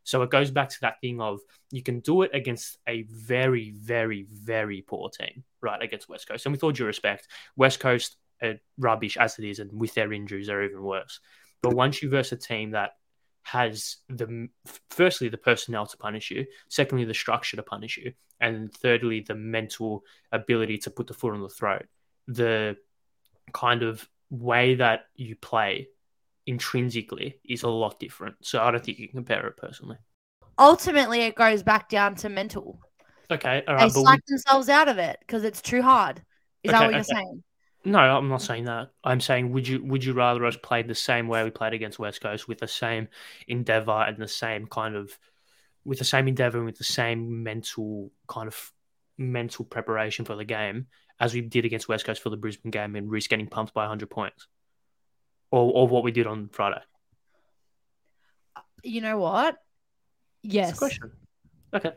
So 0.05 0.23
it 0.23 0.31
goes 0.31 0.51
back 0.51 0.71
to 0.71 0.81
that 0.81 1.01
thing 1.01 1.21
of 1.21 1.41
you 1.71 1.83
can 1.83 2.01
do 2.01 2.23
it 2.23 2.31
against 2.35 2.79
a 2.89 3.03
very, 3.03 3.71
very, 3.71 4.27
very 4.31 4.83
poor 4.83 5.11
team, 5.11 5.45
right? 5.61 5.81
Against 5.83 6.09
West 6.09 6.27
Coast. 6.27 6.47
And 6.47 6.53
with 6.53 6.65
all 6.65 6.73
due 6.73 6.87
respect, 6.87 7.29
West 7.57 7.81
Coast 7.81 8.17
are 8.43 8.55
rubbish 8.79 9.17
as 9.17 9.39
it 9.39 9.45
is, 9.45 9.59
and 9.59 9.73
with 9.73 9.95
their 9.95 10.13
injuries, 10.13 10.47
they're 10.47 10.65
even 10.65 10.83
worse. 10.83 11.21
But 11.63 11.75
once 11.75 12.03
you 12.03 12.09
verse 12.09 12.33
a 12.33 12.37
team 12.37 12.71
that 12.73 12.93
has 13.43 13.97
the 14.09 14.49
firstly 14.91 15.29
the 15.29 15.39
personnel 15.39 15.87
to 15.87 15.97
punish 15.97 16.31
you, 16.31 16.47
secondly 16.69 17.05
the 17.05 17.15
structure 17.15 17.57
to 17.57 17.63
punish 17.63 17.97
you, 17.99 18.13
and 18.41 18.73
thirdly 18.73 19.21
the 19.21 19.35
mental 19.35 20.05
ability 20.33 20.79
to 20.79 20.91
put 20.91 21.07
the 21.07 21.15
foot 21.15 21.35
on 21.35 21.43
the 21.43 21.49
throat, 21.49 21.87
the 22.29 22.77
kind 23.53 23.83
of 23.83 24.09
way 24.31 24.77
that 24.77 25.07
you 25.17 25.37
play 25.37 25.89
intrinsically 26.47 27.39
is 27.45 27.63
a 27.63 27.69
lot 27.69 27.99
different. 27.99 28.37
So 28.43 28.63
I 28.63 28.71
don't 28.71 28.85
think 28.85 28.99
you 28.99 29.09
can 29.09 29.19
compare 29.19 29.47
it 29.47 29.57
personally. 29.57 29.99
Ultimately, 30.59 31.23
it 31.23 31.35
goes 31.35 31.63
back 31.63 31.89
down 31.89 32.15
to 32.17 32.29
mental. 32.29 32.79
Okay, 33.31 33.63
all 33.67 33.77
They 33.77 33.85
right, 33.85 33.95
we, 33.95 34.03
slack 34.03 34.21
themselves 34.27 34.69
out 34.69 34.89
of 34.89 34.99
it 34.99 35.19
because 35.21 35.45
it's 35.45 35.63
too 35.63 35.83
hard. 35.83 36.23
Is 36.63 36.73
that 36.73 36.79
Okay, 36.79 36.87
what 36.87 36.95
you're 36.95 37.05
saying? 37.05 37.43
No, 37.85 37.99
I'm 37.99 38.29
not 38.29 38.43
saying 38.43 38.65
that. 38.65 38.91
I'm 39.03 39.21
saying 39.21 39.53
would 39.53 39.67
you 39.67 39.83
would 39.85 40.05
you 40.05 40.13
rather 40.13 40.45
us 40.45 40.57
play 40.57 40.83
the 40.83 40.95
same 40.95 41.29
way 41.29 41.45
we 41.45 41.51
played 41.51 41.73
against 41.73 41.99
West 41.99 42.21
Coast 42.21 42.47
with 42.47 42.59
the 42.59 42.69
same 42.69 43.09
endeavor 43.49 44.05
and 44.07 44.19
the 44.19 44.29
same 44.29 44.67
kind 44.67 44.97
of 44.97 45.19
with 45.85 45.99
the 45.99 46.05
same 46.05 46.29
endeavor 46.29 46.59
and 46.59 46.67
with 46.67 46.79
the 46.79 46.85
same 46.85 47.43
mental 47.43 48.13
kind 48.27 48.49
of 48.49 48.73
mental 49.17 49.65
preparation 49.65 50.25
for 50.25 50.37
the 50.37 50.45
game 50.45 50.87
as 51.19 51.35
we 51.35 51.41
did 51.41 51.65
against 51.65 51.89
West 51.89 52.05
Coast 52.05 52.23
for 52.23 52.31
the 52.31 52.37
Brisbane 52.37 52.71
game 52.71 52.97
and 52.97 53.11
risk 53.11 53.31
getting 53.31 53.47
pumped 53.47 53.75
by 53.75 53.83
100 53.83 54.11
points, 54.11 54.47
or 55.51 55.73
or 55.73 55.89
what 55.89 56.05
we 56.05 56.13
did 56.13 56.27
on 56.27 56.49
Friday? 56.53 56.81
You 58.83 59.01
know 59.01 59.19
what? 59.19 59.57
Yes. 60.43 60.79
question. 60.79 61.13
Okay. 61.73 61.93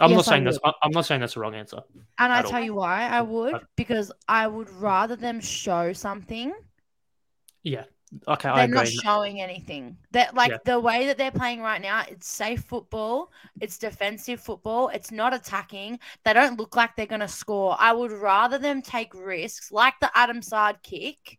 I'm 0.00 0.10
Yes, 0.10 0.16
not 0.16 0.24
saying 0.26 0.44
that's 0.44 0.58
I'm 0.64 0.92
not 0.92 1.06
saying 1.06 1.20
that's 1.20 1.36
a 1.36 1.40
wrong 1.40 1.54
answer. 1.54 1.80
And 2.18 2.32
I 2.32 2.38
at 2.38 2.44
all. 2.46 2.50
tell 2.50 2.64
you 2.64 2.74
why 2.74 3.08
I 3.08 3.20
would 3.22 3.54
uh, 3.54 3.60
because 3.76 4.12
I 4.28 4.46
would 4.46 4.70
rather 4.70 5.16
them 5.16 5.40
show 5.40 5.92
something 5.92 6.52
Yeah. 7.62 7.84
Okay, 8.28 8.48
I 8.48 8.62
than 8.62 8.70
not 8.70 8.86
showing 8.88 9.40
anything. 9.40 9.96
That 10.12 10.34
like 10.34 10.52
Yeah. 10.52 10.58
the 10.64 10.78
way 10.78 11.06
that 11.06 11.18
they're 11.18 11.32
playing 11.32 11.60
right 11.60 11.82
now, 11.82 12.04
it's 12.08 12.28
safe 12.28 12.60
football, 12.62 13.32
it's 13.60 13.78
defensive 13.78 14.40
football, 14.40 14.88
it's 14.88 15.10
not 15.10 15.34
attacking. 15.34 15.98
They 16.24 16.32
don't 16.32 16.58
look 16.58 16.76
like 16.76 16.94
they're 16.96 17.06
gonna 17.06 17.28
score. 17.28 17.76
I 17.78 17.92
would 17.92 18.12
rather 18.12 18.58
them 18.58 18.80
take 18.80 19.12
risks, 19.14 19.72
like 19.72 19.94
the 20.00 20.10
Adam 20.14 20.40
Saad 20.40 20.82
kick. 20.82 21.38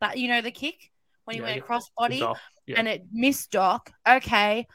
That 0.00 0.18
you 0.18 0.28
know 0.28 0.42
the 0.42 0.50
kick 0.50 0.90
when 1.24 1.36
he 1.36 1.40
Yeah, 1.40 1.46
went 1.46 1.58
across 1.58 1.88
body 1.96 2.20
Yeah. 2.66 2.78
and 2.78 2.88
it 2.88 3.02
missed 3.12 3.50
Doc. 3.50 3.90
Okay, 4.06 4.66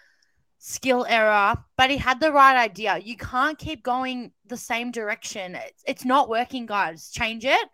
skill 0.59 1.05
error, 1.09 1.55
but 1.77 1.89
he 1.89 1.97
had 1.97 2.19
the 2.19 2.31
right 2.31 2.55
idea. 2.55 2.97
You 2.99 3.17
can't 3.17 3.57
keep 3.57 3.81
going 3.81 4.31
the 4.45 4.57
same 4.57 4.91
direction. 4.91 5.55
It's, 5.55 5.83
it's 5.87 6.05
not 6.05 6.29
working, 6.29 6.65
guys. 6.65 7.09
Change 7.09 7.45
it. 7.45 7.69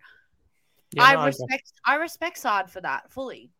Yeah, 0.94 1.04
I 1.04 1.14
no, 1.14 1.20
agree. 1.22 1.28
respect 1.28 1.74
I 1.86 1.96
respect 1.96 2.38
Saad 2.38 2.72
for 2.72 2.80
that 2.82 3.12
fully. 3.12 3.52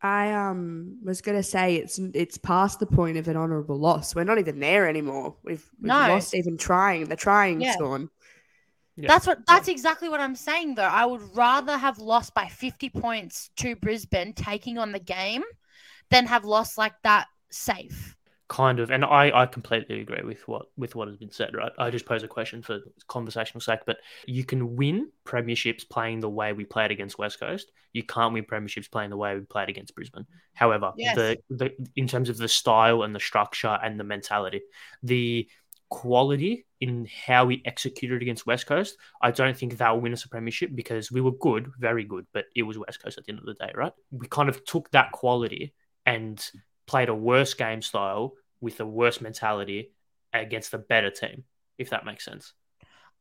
I 0.00 0.32
um 0.32 0.98
was 1.02 1.20
gonna 1.22 1.42
say 1.42 1.76
it's 1.76 1.98
it's 1.98 2.38
past 2.38 2.78
the 2.78 2.86
point 2.86 3.16
of 3.16 3.26
an 3.26 3.36
honourable 3.36 3.78
loss. 3.78 4.14
We're 4.14 4.24
not 4.24 4.38
even 4.38 4.60
there 4.60 4.86
anymore. 4.88 5.34
We've, 5.42 5.64
we've 5.80 5.88
No. 5.88 5.94
lost 5.94 6.34
even 6.36 6.56
trying. 6.58 7.06
The 7.06 7.16
trying's 7.16 7.64
Yeah. 7.64 7.78
gone. 7.78 8.10
Yeah. 8.94 9.08
That's 9.08 9.26
what 9.26 9.44
that's 9.46 9.68
exactly 9.68 10.08
what 10.08 10.20
I'm 10.20 10.36
saying 10.36 10.76
though. 10.76 10.82
I 10.82 11.04
would 11.06 11.34
rather 11.36 11.76
have 11.76 11.98
lost 11.98 12.34
by 12.34 12.46
50 12.46 12.90
points 12.90 13.50
to 13.56 13.74
Brisbane 13.74 14.34
taking 14.34 14.78
on 14.78 14.92
the 14.92 15.00
game 15.00 15.42
than 16.10 16.26
have 16.26 16.44
lost 16.44 16.78
like 16.78 16.94
that 17.02 17.26
safe. 17.50 18.16
kind 18.48 18.80
of 18.80 18.90
and 18.90 19.04
I, 19.04 19.30
I 19.42 19.46
completely 19.46 20.00
agree 20.00 20.22
with 20.24 20.46
what 20.48 20.66
with 20.76 20.94
what 20.94 21.06
has 21.08 21.18
been 21.18 21.30
said 21.30 21.54
right 21.54 21.70
i 21.78 21.90
just 21.90 22.06
pose 22.06 22.22
a 22.22 22.28
question 22.28 22.62
for 22.62 22.80
conversational 23.06 23.60
sake 23.60 23.80
but 23.84 23.98
you 24.26 24.42
can 24.42 24.74
win 24.74 25.10
premierships 25.26 25.86
playing 25.86 26.20
the 26.20 26.30
way 26.30 26.54
we 26.54 26.64
played 26.64 26.90
against 26.90 27.18
west 27.18 27.38
coast 27.38 27.70
you 27.92 28.02
can't 28.02 28.32
win 28.32 28.44
premierships 28.44 28.90
playing 28.90 29.10
the 29.10 29.18
way 29.18 29.34
we 29.34 29.42
played 29.42 29.68
against 29.68 29.94
brisbane 29.94 30.24
however 30.54 30.92
Yes. 30.96 31.14
the, 31.16 31.38
the 31.50 31.72
in 31.94 32.08
terms 32.08 32.30
of 32.30 32.38
the 32.38 32.48
style 32.48 33.02
and 33.02 33.14
the 33.14 33.20
structure 33.20 33.78
and 33.82 34.00
the 34.00 34.04
mentality 34.04 34.62
the 35.02 35.46
quality 35.90 36.64
in 36.80 37.06
how 37.26 37.44
we 37.44 37.62
executed 37.66 38.22
against 38.22 38.46
west 38.46 38.66
coast 38.66 38.96
i 39.20 39.30
don't 39.30 39.58
think 39.58 39.76
that 39.76 39.90
will 39.90 40.00
win 40.00 40.12
us 40.14 40.24
a 40.24 40.28
premiership 40.28 40.70
because 40.74 41.12
we 41.12 41.20
were 41.20 41.32
good 41.32 41.70
very 41.78 42.04
good 42.04 42.26
but 42.32 42.46
it 42.56 42.62
was 42.62 42.78
west 42.78 43.02
coast 43.02 43.18
at 43.18 43.24
the 43.26 43.30
end 43.32 43.40
of 43.40 43.44
the 43.46 43.54
day 43.54 43.70
right 43.74 43.92
we 44.10 44.26
kind 44.26 44.48
of 44.48 44.64
took 44.64 44.90
that 44.90 45.12
quality 45.12 45.74
and 46.06 46.50
played 46.88 47.10
a 47.10 47.14
worse 47.16 47.54
game 47.54 47.82
style 47.82 48.34
with 48.60 48.80
a 48.80 48.86
worse 48.86 49.20
mentality 49.22 49.92
against 50.34 50.74
a 50.74 50.78
better 50.78 51.10
team, 51.12 51.44
if 51.78 51.90
that 51.90 52.06
makes 52.06 52.24
sense. 52.26 52.54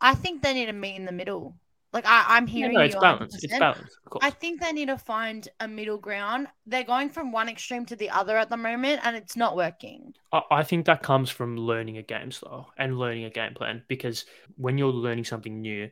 I 0.01 0.15
think 0.15 0.41
they 0.41 0.53
need 0.55 0.65
to 0.67 0.73
meet 0.73 0.95
in 0.95 1.05
the 1.05 1.11
middle. 1.11 1.55
Like 1.93 2.05
I, 2.07 2.25
I'm 2.29 2.47
Yeah, 2.53 2.67
hearing 2.67 2.73
no, 2.73 2.81
you 2.81 2.89
it's 2.89 2.95
balanced. 2.95 3.39
It's 3.43 3.55
balanced. 3.55 3.97
I 4.19 4.29
think 4.31 4.61
they 4.61 4.71
need 4.73 4.87
to 4.87 4.97
find 4.97 5.47
a 5.59 5.67
middle 5.67 5.97
ground. 5.97 6.47
They're 6.67 6.83
going 6.83 7.09
from 7.09 7.31
one 7.31 7.49
extreme 7.49 7.85
to 7.87 7.95
the 7.95 8.09
other 8.11 8.37
at 8.37 8.49
the 8.49 8.57
moment, 8.57 9.01
and 9.03 9.15
it's 9.15 9.35
not 9.35 9.55
working. 9.55 10.13
I, 10.31 10.41
I 10.51 10.63
think 10.63 10.85
that 10.85 11.03
comes 11.03 11.29
from 11.29 11.57
learning 11.57 11.97
a 11.97 12.03
game 12.03 12.31
style 12.31 12.71
and 12.77 12.97
learning 12.99 13.25
a 13.25 13.29
game 13.29 13.53
plan 13.53 13.83
because 13.87 14.25
when 14.55 14.77
you're 14.77 14.91
learning 14.91 15.25
something 15.25 15.61
new, 15.61 15.89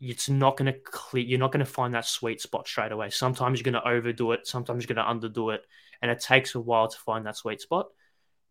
it's 0.00 0.28
not 0.28 0.56
going 0.56 0.72
to 0.72 0.78
clear. 0.78 1.24
You're 1.24 1.38
not 1.38 1.52
going 1.52 1.64
to 1.64 1.70
find 1.70 1.94
that 1.94 2.06
sweet 2.06 2.40
spot 2.40 2.68
straight 2.68 2.92
away. 2.92 3.10
Sometimes 3.10 3.58
you're 3.58 3.70
going 3.72 3.82
to 3.82 3.88
overdo 3.88 4.32
it. 4.32 4.46
Sometimes 4.46 4.84
you're 4.86 4.94
going 4.94 5.04
to 5.04 5.28
underdo 5.28 5.54
it, 5.54 5.66
and 6.02 6.10
it 6.10 6.20
takes 6.20 6.54
a 6.54 6.60
while 6.60 6.88
to 6.88 6.98
find 6.98 7.26
that 7.26 7.36
sweet 7.36 7.60
spot. 7.60 7.88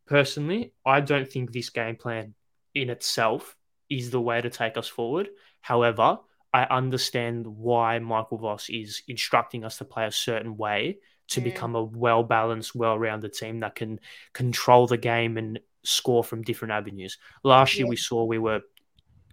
Personally, 0.06 0.74
I 0.86 1.02
don't 1.02 1.30
think 1.30 1.52
this 1.52 1.70
game 1.70 1.96
plan 1.96 2.34
in 2.74 2.90
itself 2.90 3.56
is 3.90 4.10
the 4.10 4.22
way 4.22 4.42
to 4.42 4.50
take 4.50 4.78
us 4.78 4.88
forward. 4.88 5.30
However, 5.62 6.20
I 6.54 6.64
understand 6.64 7.46
why 7.46 8.00
Michael 8.00 8.38
Voss 8.38 8.70
is 8.70 9.04
instructing 9.08 9.64
us 9.66 9.78
to 9.80 9.86
play 9.86 10.06
a 10.06 10.12
certain 10.12 10.56
way 10.58 11.00
to 11.30 11.42
Mm. 11.42 11.44
become 11.44 11.76
a 11.76 11.84
well 11.84 12.24
balanced, 12.24 12.74
well 12.74 12.98
rounded 12.98 13.34
team 13.34 13.60
that 13.60 13.76
can 13.76 14.00
control 14.34 14.88
the 14.88 14.98
game 14.98 15.38
and 15.38 15.60
score 15.84 16.24
from 16.24 16.42
different 16.42 16.72
avenues. 16.72 17.18
Last 17.44 17.76
year, 17.76 17.86
Yeah. 17.86 17.90
we 17.90 17.96
saw 17.98 18.24
we 18.24 18.38
were 18.38 18.62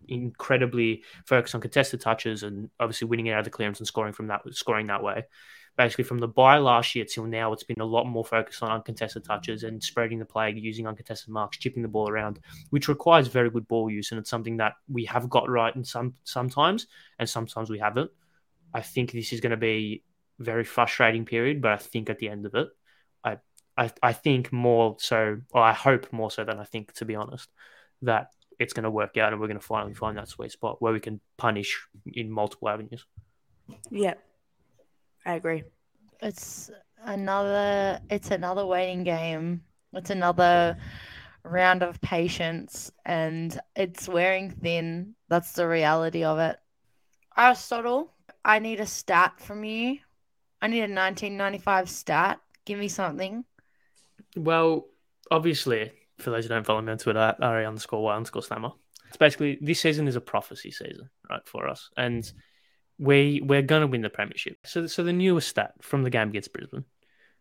incredibly 0.09 1.03
focused 1.27 1.55
on 1.55 1.61
contested 1.61 2.01
touches 2.01 2.43
and 2.43 2.71
obviously 2.81 3.09
winning 3.09 3.27
it 3.27 3.33
out 3.33 3.41
of 3.41 3.45
the 3.45 3.51
clearance 3.51 3.79
and 3.79 3.87
scoring 3.87 4.13
from 4.13 4.29
that 4.29 4.43
scoring 4.53 4.87
that 4.87 5.03
way. 5.03 5.25
Basically, 5.77 6.05
from 6.05 6.19
the 6.19 6.29
buy 6.29 6.59
last 6.59 6.95
year 6.95 7.05
till 7.05 7.25
now, 7.25 7.53
it's 7.53 7.65
been 7.65 7.81
a 7.81 7.85
lot 7.85 8.05
more 8.05 8.25
focused 8.25 8.63
on 8.63 8.71
uncontested 8.71 9.25
touches 9.25 9.65
and 9.65 9.83
spreading 9.83 10.21
the 10.21 10.25
play, 10.25 10.53
using 10.53 10.87
uncontested 10.87 11.31
marks, 11.31 11.59
chipping 11.59 11.83
the 11.83 11.89
ball 11.89 12.09
around, 12.09 12.39
which 12.71 12.87
requires 12.87 13.27
very 13.27 13.51
good 13.51 13.67
ball 13.67 13.91
use, 13.91 14.13
and 14.13 14.21
it's 14.21 14.31
something 14.31 14.59
that 14.59 14.75
we 14.89 15.05
have 15.07 15.29
got 15.29 15.51
right 15.51 15.75
in 15.75 15.83
some 15.83 16.15
sometimes, 16.23 16.87
and 17.19 17.29
sometimes 17.29 17.71
we 17.71 17.81
haven't. 17.81 18.11
I 18.73 18.83
think 18.83 19.11
this 19.11 19.33
is 19.33 19.41
going 19.41 19.51
to 19.51 19.57
be 19.57 20.05
very 20.39 20.65
frustrating 20.65 21.25
period, 21.25 21.61
but 21.61 21.73
I 21.73 21.77
think 21.77 22.09
at 22.09 22.19
the 22.19 22.29
end 22.29 22.47
of 22.47 22.55
it, 22.55 22.69
I 23.25 23.39
I, 23.77 23.91
I 24.03 24.13
think 24.13 24.53
more 24.53 24.97
so, 25.01 25.41
or 25.51 25.61
I 25.61 25.73
hope 25.73 26.13
more 26.13 26.31
so 26.31 26.45
than 26.45 26.61
I 26.61 26.65
think, 26.65 26.93
to 26.95 27.05
be 27.05 27.17
honest, 27.17 27.51
that 28.03 28.29
it's 28.59 28.73
going 28.73 28.85
to 28.85 28.91
work 28.91 29.17
out 29.17 29.33
and 29.33 29.41
we're 29.41 29.49
going 29.49 29.59
to 29.59 29.67
finally 29.67 29.95
find 29.95 30.17
that 30.17 30.29
sweet 30.29 30.53
spot 30.53 30.81
where 30.81 30.93
we 30.93 31.01
can 31.01 31.21
punish 31.37 31.81
in 32.07 32.31
multiple 32.31 32.69
avenues. 32.69 33.07
Yeah, 33.91 34.15
I 35.25 35.35
agree. 35.35 35.65
It's 36.21 36.71
another. 37.05 38.01
It's 38.11 38.31
another 38.31 38.67
waiting 38.67 39.05
game. 39.05 39.63
It's 39.93 40.11
another 40.11 40.77
round 41.45 41.83
of 41.83 42.01
patience, 42.01 42.91
and 43.05 43.59
it's 43.77 44.09
wearing 44.09 44.51
thin. 44.51 45.15
That's 45.29 45.53
the 45.53 45.69
reality 45.69 46.25
of 46.25 46.39
it. 46.39 46.57
Aristotle, 47.37 48.13
I 48.45 48.59
need 48.59 48.81
a 48.81 48.87
stat 48.87 49.35
from 49.39 49.65
you. 49.65 49.99
I 50.61 50.69
need 50.69 50.79
a 50.79 50.83
1995 50.83 51.91
stat. 51.91 52.41
Give 52.65 52.79
me 52.79 52.89
something. 52.89 53.45
Well, 54.37 54.87
obviously, 55.31 55.93
for 56.25 56.31
those 56.31 56.45
who 56.45 56.49
don't 56.49 56.67
follow 56.67 56.81
me 56.83 56.93
on 56.93 56.99
Twitter, 56.99 57.19
at 57.19 57.39
RA 57.41 57.67
underscore 57.67 58.03
Y 58.03 58.17
underscore 58.17 58.43
Stammer, 58.43 58.73
it's 59.09 59.17
basically 59.17 59.59
this 59.61 59.81
season 59.81 60.09
is 60.09 60.17
a 60.17 60.21
prophecy 60.21 60.71
season, 60.71 61.09
right, 61.31 61.47
for 61.47 61.69
us. 61.69 61.91
And 61.97 62.31
we 62.99 63.41
we're 63.45 63.63
gonna 63.63 63.87
win 63.87 64.03
the 64.03 64.11
premiership. 64.11 64.59
So 64.65 64.87
so 64.87 65.03
the 65.03 65.13
newest 65.13 65.49
stat 65.49 65.75
from 65.81 66.03
the 66.03 66.11
game 66.11 66.29
against 66.29 66.53
Brisbane 66.53 66.85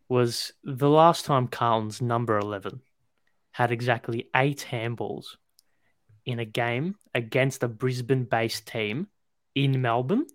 was 0.10 0.52
the 0.64 0.90
last 0.90 1.26
time 1.26 1.48
Carlton's 1.48 2.02
number 2.02 2.38
eleven 2.38 2.82
had 3.52 3.72
exactly 3.72 4.30
eight 4.36 4.68
handballs 4.70 5.26
in 6.26 6.40
a 6.40 6.46
game 6.46 6.96
against 7.14 7.64
a 7.64 7.68
Brisbane 7.68 8.26
based 8.26 8.68
team 8.68 9.08
in 9.56 9.82
Melbourne 9.82 10.26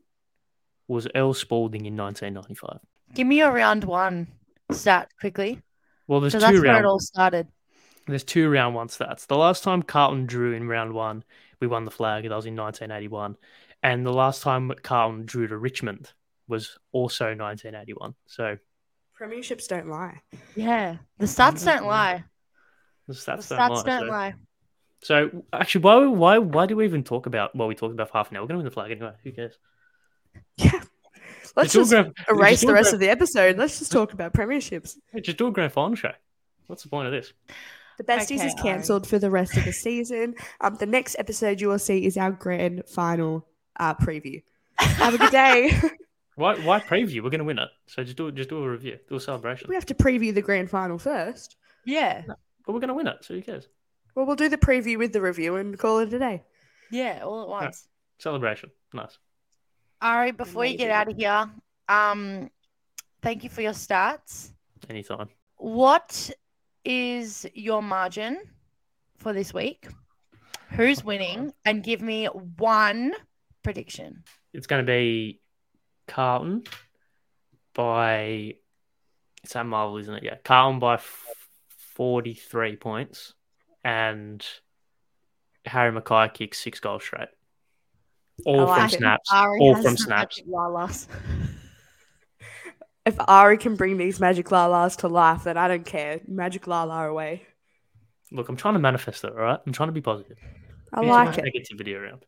was 0.86 1.08
Earl 1.14 1.34
Spalding 1.34 1.86
in 1.86 1.96
nineteen 1.96 2.34
ninety 2.34 2.54
five. 2.54 2.78
Give 3.14 3.26
me 3.26 3.40
a 3.40 3.50
round 3.50 3.84
one 3.84 4.28
stat 4.70 5.10
quickly. 5.20 5.60
Well 6.06 6.20
there's 6.20 6.32
So 6.32 6.38
two 6.38 6.46
that's 6.46 6.60
where 6.60 6.78
it 6.78 6.84
all 6.84 7.00
started. 7.00 7.48
There's 8.08 8.24
two 8.24 8.48
round 8.48 8.74
one 8.74 8.88
stats. 8.88 9.26
The 9.26 9.36
last 9.36 9.62
time 9.62 9.82
Carlton 9.82 10.26
drew 10.26 10.54
in 10.54 10.66
round 10.66 10.92
one, 10.92 11.24
we 11.60 11.66
won 11.66 11.84
the 11.84 11.90
flag. 11.90 12.24
That 12.24 12.34
was 12.34 12.46
in 12.46 12.56
1981. 12.56 13.36
And 13.82 14.04
the 14.04 14.12
last 14.12 14.42
time 14.42 14.72
Carlton 14.82 15.26
drew 15.26 15.46
to 15.46 15.56
Richmond 15.56 16.12
was 16.48 16.78
also 16.92 17.26
1981. 17.26 18.14
So 18.26 18.56
Premierships 19.18 19.68
don't 19.68 19.88
lie. 19.88 20.20
Yeah, 20.56 20.96
the 21.18 21.26
stats 21.26 21.64
don't 21.64 21.78
mm-hmm. 21.78 21.86
lie. 21.86 22.24
the 23.06 23.14
The 23.14 23.20
stats, 23.20 23.48
don't 23.48 23.58
lie. 23.58 23.82
don't 23.82 24.00
so. 24.00 24.06
lie. 24.06 24.34
So 25.00 25.44
actually, 25.52 25.82
why 25.82 26.06
why 26.06 26.38
why 26.38 26.66
do 26.66 26.76
we 26.76 26.84
even 26.84 27.04
talk 27.04 27.26
about? 27.26 27.54
Well, 27.54 27.68
we 27.68 27.74
talked 27.74 27.92
about 27.92 28.08
for 28.08 28.18
half 28.18 28.30
an 28.30 28.36
hour. 28.36 28.42
We're 28.42 28.48
going 28.48 28.54
to 28.54 28.58
win 28.58 28.64
the 28.64 28.70
flag 28.70 28.90
anyway. 28.90 29.12
Who 29.24 29.32
cares? 29.32 29.58
Yeah. 30.56 30.82
Let's 31.56 31.72
do 31.72 31.80
a 31.80 31.82
just 31.82 31.90
grand- 31.90 32.14
erase 32.28 32.50
just 32.60 32.66
the 32.66 32.72
rest 32.72 32.90
grand- 32.90 32.94
of 32.94 33.00
the 33.00 33.08
episode. 33.08 33.58
Let's 33.58 33.78
just 33.78 33.90
talk 33.90 34.12
about 34.12 34.32
premierships. 34.32 34.96
Hey, 35.12 35.20
Just 35.20 35.38
do 35.38 35.48
a 35.48 35.50
grand 35.50 35.72
final 35.72 35.96
show. 35.96 36.12
What's 36.66 36.82
the 36.82 36.88
point 36.88 37.06
of 37.06 37.12
this? 37.12 37.32
The 37.98 38.04
besties 38.04 38.38
Okay, 38.38 38.46
is 38.46 38.54
cancelled 38.54 39.06
for 39.06 39.18
the 39.18 39.30
rest 39.30 39.56
of 39.56 39.64
the 39.64 39.72
season. 39.72 40.34
Um, 40.60 40.76
the 40.76 40.86
next 40.86 41.16
episode 41.18 41.60
you 41.60 41.68
will 41.68 41.78
see 41.78 42.06
is 42.06 42.16
our 42.16 42.30
grand 42.30 42.84
final 42.88 43.46
uh, 43.78 43.94
preview. 43.94 44.42
Have 44.78 45.14
a 45.14 45.18
good 45.18 45.30
day. 45.32 45.78
Why 46.36 46.54
why 46.60 46.78
preview? 46.78 47.16
We're 47.24 47.30
going 47.30 47.40
to 47.40 47.44
win 47.44 47.58
it. 47.58 47.68
So 47.88 48.04
just 48.04 48.16
do 48.16 48.30
just 48.30 48.48
do 48.48 48.62
a 48.62 48.70
review, 48.70 48.96
do 49.08 49.16
a 49.16 49.20
celebration. 49.20 49.66
we 49.68 49.74
have 49.74 49.86
to 49.86 49.94
preview 49.94 50.32
the 50.32 50.40
grand 50.40 50.70
final 50.70 50.96
first. 50.96 51.56
Yeah, 51.84 52.22
But 52.64 52.72
we're 52.72 52.78
going 52.78 52.88
to 52.88 52.94
win 52.94 53.08
it. 53.08 53.16
So 53.24 53.34
who 53.34 53.42
cares? 53.42 53.66
Well, 54.14 54.24
we'll 54.24 54.36
do 54.36 54.48
the 54.48 54.56
preview 54.56 54.98
with 54.98 55.12
the 55.12 55.20
review 55.20 55.56
and 55.56 55.76
call 55.76 55.98
it 55.98 56.12
a 56.12 56.18
day. 56.20 56.44
yeah, 56.92 57.22
all 57.24 57.42
at 57.42 57.48
once. 57.48 57.88
Celebration. 58.20 58.70
Nice. 58.94 59.18
All 60.00 60.14
right, 60.14 60.36
before 60.36 60.64
you 60.64 60.78
get 60.78 60.92
out 60.92 61.10
of 61.10 61.16
here, 61.16 61.50
um, 61.88 62.50
thank 63.20 63.42
you 63.42 63.50
for 63.50 63.62
your 63.62 63.72
stats. 63.72 64.52
Anytime. 64.88 65.28
What 65.56 66.30
is 66.88 67.46
your 67.52 67.82
margin 67.82 68.38
for 69.18 69.34
this 69.34 69.52
week? 69.52 69.86
Who's 70.70 71.04
winning? 71.04 71.52
And 71.66 71.82
give 71.84 72.00
me 72.00 72.24
one 72.56 73.12
prediction. 73.62 74.24
it's 74.54 74.66
going 74.66 74.84
to 74.84 74.90
be 74.90 75.40
Carlton 76.06 76.64
by 77.74 78.54
it's 79.44 79.54
at 79.54 79.66
Marvel, 79.66 79.98
isn't 79.98 80.14
it? 80.14 80.22
Yeah, 80.24 80.36
Carlton 80.42 80.80
by 80.80 80.94
f- 80.94 81.26
forty-three 81.94 82.76
points, 82.76 83.34
and 83.84 84.44
Harry 85.66 85.92
McKay 85.92 86.32
kicks 86.32 86.58
six 86.58 86.80
goals 86.80 87.04
straight, 87.04 87.28
all 88.46 88.60
I 88.60 88.64
like 88.64 88.78
from 88.78 88.86
it. 88.86 88.98
snaps, 88.98 89.30
all 89.32 89.82
from 89.82 89.96
snaps. 89.96 90.42
magic 93.08 93.20
lalas. 93.20 93.22
If 93.22 93.28
Ari 93.28 93.58
can 93.58 93.76
bring 93.76 93.96
these 93.96 94.20
magic 94.20 94.46
lalas 94.46 94.96
to 94.98 95.08
life, 95.08 95.44
then 95.44 95.56
I 95.56 95.68
don't 95.68 95.86
care. 95.86 96.20
Magic 96.26 96.66
lala 96.66 97.08
away. 97.08 97.42
Look, 98.30 98.48
I'm 98.48 98.56
trying 98.56 98.74
to 98.74 98.80
manifest 98.80 99.24
it. 99.24 99.32
All 99.32 99.38
right, 99.38 99.60
I'm 99.66 99.72
trying 99.72 99.88
to 99.88 99.92
be 99.92 100.00
positive. 100.00 100.36
I 100.92 101.02
Too 101.02 101.08
like 101.08 101.28
much 101.28 101.38
it. 101.38 101.44
Negativity 101.44 101.98
around. 101.98 102.24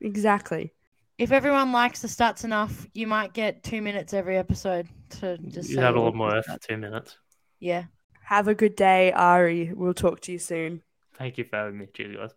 Exactly. 0.00 0.72
If 1.18 1.32
everyone 1.32 1.72
likes 1.72 2.02
the 2.02 2.08
stats 2.08 2.44
enough, 2.44 2.86
you 2.92 3.06
might 3.06 3.32
get 3.32 3.62
two 3.62 3.80
minutes 3.80 4.12
every 4.12 4.36
episode 4.36 4.88
to 5.20 5.38
just. 5.38 5.68
say 5.70 5.76
That'll 5.76 6.04
all 6.04 6.12
more 6.12 6.30
the 6.30 6.36
worth 6.36 6.60
two 6.60 6.76
minutes. 6.76 7.16
Yeah. 7.58 7.84
Have 8.22 8.48
a 8.48 8.54
good 8.54 8.76
day, 8.76 9.12
Ari. 9.12 9.72
We'll 9.72 9.94
talk 9.94 10.20
to 10.22 10.32
you 10.32 10.38
soon. 10.38 10.82
Thank 11.14 11.38
you 11.38 11.44
for 11.44 11.56
having 11.56 11.78
me. 11.78 11.86
Cheers, 11.94 12.16
guys. 12.16 12.32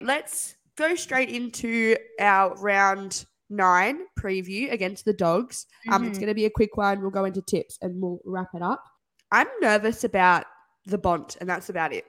Let's 0.00 0.56
go 0.76 0.94
straight 0.94 1.30
into 1.30 1.96
our 2.20 2.54
round 2.56 3.24
nine 3.50 4.06
preview 4.18 4.72
against 4.72 5.04
the 5.04 5.12
dogs. 5.12 5.66
Um, 5.90 6.04
it's 6.04 6.16
Mhm. 6.18 6.20
going 6.22 6.28
to 6.28 6.34
be 6.34 6.44
a 6.46 6.50
quick 6.50 6.76
one. 6.76 7.00
We'll 7.00 7.10
go 7.10 7.24
into 7.24 7.42
tips 7.42 7.78
and 7.82 8.00
we'll 8.00 8.20
wrap 8.24 8.48
it 8.54 8.62
up. 8.62 8.82
I'm 9.30 9.46
nervous 9.60 10.04
about 10.04 10.46
the 10.86 10.98
Bont, 10.98 11.36
and 11.40 11.48
that's 11.48 11.68
about 11.68 11.92
it. 11.92 12.04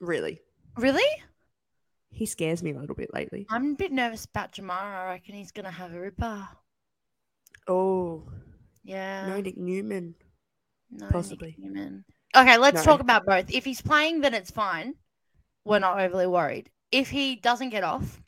Really, 0.00 0.40
Really? 0.76 1.22
he 2.10 2.26
scares 2.26 2.62
me 2.62 2.72
a 2.72 2.78
little 2.78 2.94
bit 2.94 3.12
lately. 3.12 3.46
I'm 3.50 3.72
a 3.72 3.74
bit 3.74 3.92
nervous 3.92 4.24
about 4.24 4.52
Jamarra. 4.52 5.06
I 5.06 5.06
reckon 5.12 5.34
he's 5.34 5.52
gonna 5.52 5.70
have 5.70 5.92
a 5.94 6.00
ripper. 6.00 6.48
Oh, 7.68 8.26
Yeah. 8.82 9.26
no, 9.26 9.40
Nick 9.40 9.56
Newman. 9.56 10.14
No, 10.90 11.06
Nick 11.06 11.12
possibly. 11.12 11.54
Newman. 11.58 12.04
Okay, 12.36 12.56
let's 12.58 12.76
No. 12.78 12.82
talk 12.84 13.00
about 13.00 13.26
both. 13.26 13.50
If 13.50 13.64
he's 13.64 13.82
playing, 13.82 14.20
then 14.20 14.34
it's 14.34 14.50
fine. 14.50 14.94
We're 15.64 15.78
not 15.78 16.00
overly 16.00 16.26
worried. 16.26 16.70
If 16.90 17.10
he 17.10 17.36
doesn't 17.36 17.70
get 17.70 17.84
off, 17.84 18.20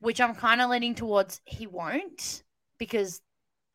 which 0.00 0.20
I'm 0.20 0.34
kind 0.34 0.60
of 0.60 0.70
leaning 0.70 0.94
towards 0.94 1.40
he 1.44 1.66
won't, 1.66 2.42
because 2.78 3.20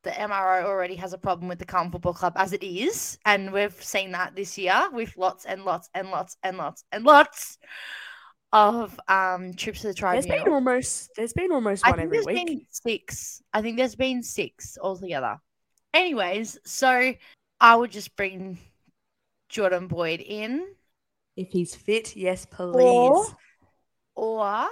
the 0.04 0.12
MRO 0.12 0.66
already 0.66 0.96
has 0.96 1.14
a 1.14 1.18
problem 1.18 1.48
with 1.48 1.60
the 1.60 1.66
Carlton 1.66 1.92
Football 1.92 2.14
Club 2.14 2.34
as 2.36 2.52
it 2.54 2.62
is. 2.64 3.18
And 3.26 3.52
we've 3.54 3.82
seen 3.84 4.12
that 4.12 4.36
this 4.36 4.58
year 4.58 4.90
with 4.92 5.16
lots 5.18 5.46
and 5.46 5.64
lots 5.64 5.90
and 5.94 6.10
lots 6.12 6.36
and 6.44 6.58
lots 6.58 6.84
and 6.92 7.04
lots 7.06 7.58
of 8.52 9.00
um 9.08 9.54
trips 9.56 9.82
to 9.82 9.88
the 9.88 9.94
There's 9.94 10.26
tribunal. 10.26 10.44
been 10.46 10.54
almost 10.54 11.10
there's 11.16 11.34
been 11.34 11.52
almost 11.52 11.86
I 11.88 11.90
one 11.90 12.00
think 12.00 12.06
every 12.08 12.18
there's 12.18 12.26
week. 12.28 12.48
been 12.48 12.66
six. 12.70 13.42
I 13.54 13.62
think 13.62 13.78
there's 13.78 13.96
been 13.96 14.22
six 14.24 14.78
altogether. 14.82 15.38
Anyways, 15.94 16.60
so 16.66 17.14
I 17.60 17.76
would 17.76 17.92
just 17.92 18.16
bring 18.16 18.58
Jordan 19.50 19.88
Boyd 19.88 20.20
in, 20.22 20.68
If 21.38 21.50
he's 21.50 21.76
fit, 21.76 22.16
yes, 22.16 22.46
please. 22.46 22.76
or 22.76 23.26
or 24.16 24.68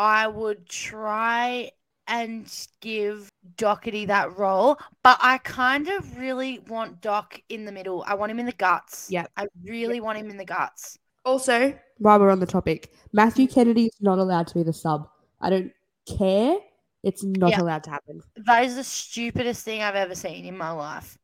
I 0.00 0.28
would 0.28 0.66
try 0.66 1.72
and 2.08 2.50
give 2.80 3.28
Docherty 3.58 4.06
that 4.06 4.38
role, 4.38 4.78
but 5.02 5.18
I 5.20 5.36
kind 5.38 5.88
of 5.88 6.16
really 6.16 6.58
want 6.60 7.02
Doc 7.02 7.38
in 7.50 7.66
the 7.66 7.70
middle. 7.70 8.02
I 8.06 8.14
want 8.14 8.32
him 8.32 8.38
in 8.38 8.46
the 8.46 8.52
guts. 8.52 9.08
Yeah. 9.10 9.26
I 9.36 9.46
really 9.62 10.00
want 10.00 10.16
him 10.16 10.30
in 10.30 10.38
the 10.38 10.44
guts. 10.46 10.98
Also, 11.26 11.78
while 11.98 12.18
we're 12.18 12.30
on 12.30 12.40
the 12.40 12.46
topic, 12.46 12.94
Matthew 13.12 13.46
Kennedy 13.46 13.86
is 13.88 14.00
not 14.00 14.18
allowed 14.18 14.46
to 14.46 14.54
be 14.54 14.62
the 14.62 14.72
sub. 14.72 15.06
I 15.38 15.50
don't 15.50 15.70
care. 16.18 16.56
It's 17.02 17.22
not 17.22 17.50
Yeah. 17.50 17.60
allowed 17.60 17.84
to 17.84 17.90
happen. 17.90 18.22
That 18.36 18.64
is 18.64 18.76
the 18.76 18.84
stupidest 18.84 19.66
thing 19.66 19.82
I've 19.82 19.96
ever 19.96 20.14
seen 20.14 20.46
in 20.46 20.56
my 20.56 20.70
life. 20.70 21.18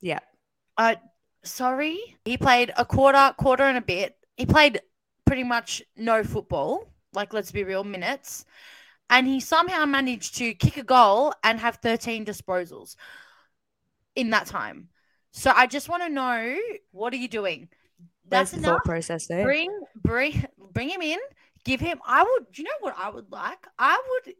Yeah. 0.00 0.20
Uh, 0.78 0.94
sorry. 1.42 2.16
He 2.24 2.38
played 2.38 2.72
a 2.78 2.86
quarter, 2.86 3.34
quarter 3.36 3.64
and 3.64 3.76
a 3.76 3.82
bit. 3.82 4.16
He 4.38 4.46
played 4.46 4.80
pretty 5.26 5.44
much 5.44 5.82
no 5.94 6.24
football. 6.24 6.93
Like, 7.14 7.32
let's 7.32 7.52
be 7.52 7.64
real, 7.64 7.84
minutes. 7.84 8.44
And 9.10 9.26
he 9.26 9.40
somehow 9.40 9.84
managed 9.84 10.36
to 10.36 10.54
kick 10.54 10.76
a 10.76 10.82
goal 10.82 11.34
and 11.42 11.60
have 11.60 11.76
13 11.76 12.24
disposals 12.24 12.96
in 14.16 14.30
that 14.30 14.46
time. 14.46 14.88
So 15.32 15.52
I 15.54 15.66
just 15.66 15.88
want 15.88 16.02
to 16.04 16.08
know 16.08 16.56
what 16.92 17.12
are 17.12 17.16
you 17.16 17.28
doing? 17.28 17.68
That's 18.26 18.50
That's 18.50 18.62
the 18.62 18.68
enough. 18.68 18.70
thought 18.78 18.84
process 18.84 19.26
there. 19.26 19.44
Bring, 19.44 19.70
bring, 19.96 20.46
bring 20.72 20.88
him 20.88 21.02
in. 21.02 21.18
Give 21.64 21.80
him. 21.80 21.98
I 22.06 22.22
would. 22.22 22.56
You 22.56 22.64
know 22.64 22.70
what 22.80 22.94
I 22.96 23.10
would 23.10 23.30
like? 23.30 23.66
I 23.78 24.00
would. 24.08 24.34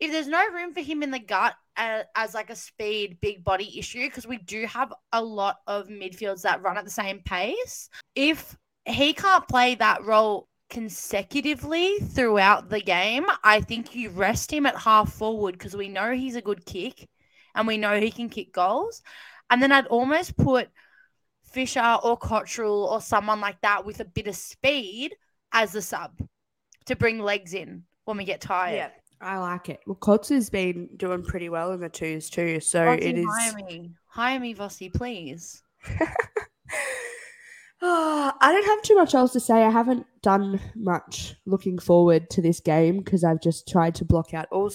If 0.00 0.10
there's 0.10 0.26
no 0.28 0.44
room 0.50 0.74
for 0.74 0.80
him 0.80 1.02
in 1.02 1.10
the 1.10 1.18
gut 1.18 1.54
uh, 1.76 2.02
as 2.14 2.34
like 2.34 2.50
a 2.50 2.56
speed, 2.56 3.18
big 3.20 3.44
body 3.44 3.78
issue, 3.78 4.06
because 4.06 4.26
we 4.26 4.38
do 4.38 4.66
have 4.66 4.92
a 5.12 5.22
lot 5.22 5.58
of 5.66 5.88
midfields 5.88 6.42
that 6.42 6.62
run 6.62 6.76
at 6.76 6.84
the 6.84 6.90
same 6.90 7.20
pace. 7.20 7.88
If 8.14 8.56
he 8.84 9.12
can't 9.12 9.46
play 9.48 9.76
that 9.76 10.04
role 10.04 10.48
consecutively 10.72 11.98
throughout 11.98 12.70
the 12.70 12.80
game, 12.80 13.26
I 13.44 13.60
think 13.60 13.94
you 13.94 14.08
rest 14.08 14.50
him 14.50 14.64
at 14.64 14.74
half 14.74 15.12
forward 15.12 15.52
because 15.52 15.76
we 15.76 15.88
know 15.88 16.14
he's 16.14 16.34
a 16.34 16.40
good 16.40 16.64
kick, 16.64 17.08
and 17.54 17.66
we 17.66 17.76
know 17.76 18.00
he 18.00 18.10
can 18.10 18.30
kick 18.30 18.54
goals. 18.54 19.02
And 19.50 19.62
then 19.62 19.70
I'd 19.70 19.86
almost 19.88 20.34
put 20.34 20.70
Fisher 21.42 21.98
or 22.02 22.16
Cottrell 22.16 22.86
or 22.86 23.02
someone 23.02 23.38
like 23.38 23.60
that 23.60 23.84
with 23.84 24.00
a 24.00 24.06
bit 24.06 24.26
of 24.26 24.34
speed 24.34 25.14
as 25.52 25.72
the 25.72 25.82
sub 25.82 26.18
to 26.86 26.96
bring 26.96 27.18
legs 27.18 27.52
in 27.52 27.82
when 28.06 28.16
we 28.16 28.24
get 28.24 28.40
tired. 28.40 28.76
Yeah, 28.76 28.90
I 29.20 29.38
like 29.40 29.68
it. 29.68 29.80
Well, 29.86 29.96
Cots 29.96 30.30
has 30.30 30.48
been 30.48 30.88
doing 30.96 31.22
pretty 31.22 31.50
well 31.50 31.72
in 31.72 31.80
the 31.80 31.90
twos 31.90 32.30
too, 32.30 32.60
so 32.60 32.80
Vossi, 32.80 33.02
it 33.02 33.18
is. 33.18 33.26
Hire 33.28 33.54
me. 33.56 33.90
Hire 34.06 34.40
me, 34.40 34.54
Vossi, 34.54 34.90
please. 34.90 35.62
I 37.84 38.52
don't 38.52 38.64
have 38.66 38.82
too 38.82 38.94
much 38.94 39.14
else 39.14 39.32
to 39.32 39.40
say. 39.40 39.62
I 39.64 39.70
haven't 39.70 40.06
done 40.22 40.60
much 40.76 41.34
looking 41.46 41.78
forward 41.78 42.30
to 42.30 42.40
this 42.42 42.60
game 42.60 42.98
because 42.98 43.24
I've 43.24 43.40
just 43.40 43.66
tried 43.68 43.94
to 43.96 44.04
block 44.04 44.32
out 44.34 44.46
all 44.52 44.70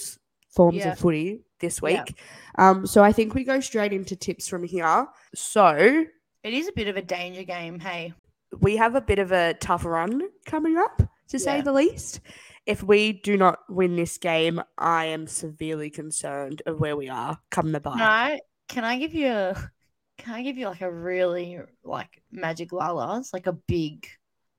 forms 0.49 0.77
Yeah. 0.77 0.91
of 0.91 0.99
footy 0.99 1.41
this 1.59 1.81
week. 1.81 1.93
Yeah. 1.95 2.69
Um, 2.69 2.85
so 2.85 3.03
I 3.03 3.11
think 3.13 3.33
we 3.33 3.43
go 3.43 3.59
straight 3.61 3.93
into 3.93 4.15
tips 4.15 4.47
from 4.47 4.63
here. 4.63 5.07
So 5.33 6.05
It 6.43 6.53
is 6.53 6.67
a 6.67 6.73
bit 6.73 6.87
of 6.87 6.97
a 6.97 7.01
danger 7.01 7.43
game, 7.43 7.79
hey. 7.79 8.13
we 8.59 8.75
have 8.77 8.95
a 8.95 9.01
bit 9.01 9.19
of 9.19 9.31
a 9.31 9.53
tough 9.55 9.85
run 9.85 10.21
coming 10.45 10.77
up, 10.77 11.01
to 11.29 11.39
say 11.39 11.61
the 11.61 11.71
least. 11.73 12.19
If 12.65 12.83
we 12.83 13.13
do 13.13 13.37
not 13.37 13.59
win 13.69 13.95
this 13.95 14.17
game, 14.17 14.61
I 14.77 15.05
am 15.05 15.27
severely 15.27 15.89
concerned 15.89 16.61
of 16.65 16.79
where 16.81 16.97
we 16.97 17.07
are 17.07 17.37
come 17.51 17.71
the 17.71 17.79
bye. 17.79 17.93
I 17.97 18.39
can 18.67 18.83
I 18.83 18.97
give 18.99 19.13
you 19.13 19.27
a 19.31 19.71
can 20.17 20.33
I 20.35 20.43
give 20.43 20.57
you 20.57 20.67
like 20.67 20.81
a 20.81 20.91
really 20.91 21.59
like 21.83 22.21
magic 22.31 22.71
lalas? 22.71 23.33
Like 23.33 23.47
a 23.47 23.53
big 23.53 24.07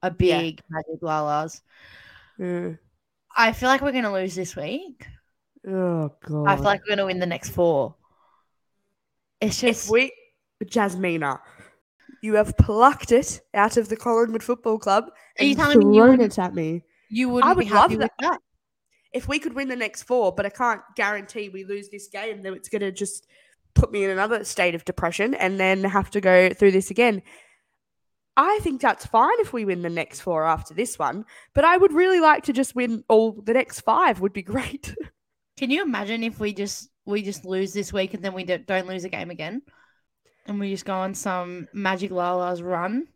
a 0.03 0.15
Yeah. 0.19 0.41
big 0.41 0.61
magic 0.69 1.01
lalas. 1.03 1.61
Mm. 2.39 2.79
I 3.37 3.53
feel 3.53 3.69
like 3.69 3.81
we're 3.81 3.93
gonna 3.93 4.13
lose 4.13 4.35
this 4.35 4.55
week. 4.57 5.07
Oh 5.67 6.11
god. 6.25 6.49
I 6.49 6.55
feel 6.57 6.65
like 6.65 6.81
we're 6.85 6.97
gonna 6.97 7.07
win 7.07 7.19
the 7.19 7.27
next 7.27 7.51
four. 7.51 7.95
It's 9.41 9.61
just 9.61 9.87
if 9.87 9.91
we 9.91 10.13
Jasmina, 10.65 11.39
you 12.23 12.35
have 12.35 12.57
plucked 12.57 13.13
it 13.13 13.41
out 13.55 13.77
of 13.77 13.89
the 13.89 13.97
Collingwood 13.97 14.43
Football 14.43 14.79
Club 14.79 15.11
Are 15.39 15.45
you 15.45 15.51
and 15.51 15.59
telling 15.59 15.79
me 15.79 15.97
you 15.97 16.03
wouldn't- 16.03 16.23
it 16.23 16.39
at 16.39 16.55
me. 16.55 16.83
you 17.11 17.29
wouldn't 17.29 17.51
I 17.51 17.55
would 17.55 17.61
be 17.61 17.67
happy 17.67 17.97
love 17.97 18.03
with 18.05 18.11
that. 18.21 18.41
If 19.13 19.27
we 19.29 19.39
could 19.39 19.55
win 19.55 19.69
the 19.69 19.77
next 19.77 20.03
four, 20.03 20.33
but 20.35 20.45
I 20.45 20.51
can't 20.51 20.83
guarantee 20.95 21.49
we 21.49 21.65
lose 21.65 21.89
this 21.89 22.09
game, 22.09 22.43
then 22.43 22.53
it's 22.55 22.69
going 22.69 22.83
to 22.83 22.93
just 22.93 23.27
put 23.75 23.93
me 23.93 24.05
in 24.05 24.11
another 24.11 24.45
state 24.45 24.75
of 24.75 24.85
depression 24.85 25.35
and 25.35 25.59
then 25.59 25.85
have 25.85 26.11
to 26.11 26.21
go 26.21 26.51
through 26.51 26.73
this 26.73 26.91
again. 26.91 27.23
I 28.37 28.61
think 28.63 28.81
that's 28.81 29.07
fine 29.07 29.39
if 29.41 29.53
we 29.53 29.65
win 29.65 29.83
the 29.83 29.91
next 29.91 30.21
four 30.21 30.45
after 30.45 30.73
this 30.73 30.99
one, 30.99 31.25
but 31.55 31.65
I 31.65 31.77
would 31.77 31.93
really 31.93 32.21
like 32.21 32.45
to 32.45 32.53
just 32.53 32.77
win 32.77 33.03
all 33.09 33.33
the 33.33 33.55
next 33.55 33.81
five. 33.81 34.21
Would 34.21 34.33
be 34.33 34.43
great. 34.55 34.95
Can 35.57 35.71
you 35.71 35.83
imagine 35.83 36.23
if 36.23 36.39
we 36.39 36.53
just 36.53 36.89
we 37.05 37.23
just 37.23 37.45
lose 37.45 37.73
this 37.73 37.93
week 37.93 38.15
and 38.15 38.23
then 38.23 38.35
we 38.35 38.45
don't, 38.45 38.67
don't 38.67 38.87
lose 38.87 39.05
a 39.05 39.09
game 39.09 39.31
again, 39.31 39.63
and 40.47 40.61
we 40.61 40.71
just 40.71 40.85
go 40.85 40.95
on 40.95 41.15
some 41.15 41.67
magic 41.73 42.11
lalas 42.11 42.63
run? 42.63 43.09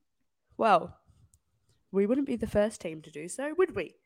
well, 0.62 0.96
we 1.90 2.06
wouldn't 2.06 2.26
be 2.26 2.36
the 2.36 2.46
first 2.46 2.80
team 2.80 3.02
to 3.02 3.10
do 3.10 3.28
so, 3.28 3.52
would 3.58 3.74
we? 3.74 3.96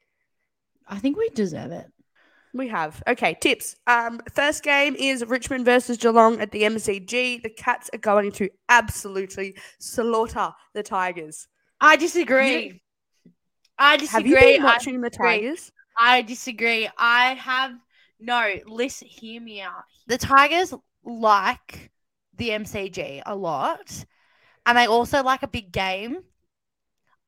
I 0.88 0.98
think 0.98 1.18
we 1.18 1.28
deserve 1.28 1.70
it. 1.70 1.86
We 2.56 2.68
have. 2.68 3.02
Okay, 3.06 3.36
tips. 3.40 3.76
Um, 3.86 4.20
first 4.32 4.62
game 4.62 4.94
is 4.96 5.24
Richmond 5.26 5.64
versus 5.64 5.98
Geelong 5.98 6.40
at 6.40 6.52
the 6.52 6.62
MCG. 6.62 7.42
The 7.42 7.50
Cats 7.50 7.90
are 7.92 7.98
going 7.98 8.32
to 8.32 8.48
absolutely 8.68 9.56
slaughter 9.78 10.52
the 10.74 10.82
Tigers. 10.82 11.48
I 11.80 11.96
disagree. 11.96 12.80
I 13.78 13.98
disagree. 13.98 14.32
Have 14.32 14.44
you 14.44 14.54
been 14.54 14.62
I 14.62 14.64
watching 14.64 15.00
the 15.02 15.10
disagree. 15.10 15.40
Tigers? 15.42 15.72
I 15.98 16.22
disagree. 16.22 16.88
I 16.96 17.34
have 17.34 17.72
no. 18.18 18.54
Listen, 18.66 19.08
hear 19.08 19.40
me 19.40 19.60
out. 19.60 19.84
The 20.06 20.16
Tigers 20.18 20.72
like 21.04 21.90
the 22.36 22.50
MCG 22.50 23.22
a 23.26 23.34
lot, 23.36 24.04
and 24.64 24.78
they 24.78 24.86
also 24.86 25.22
like 25.22 25.42
a 25.42 25.48
big 25.48 25.72
game. 25.72 26.18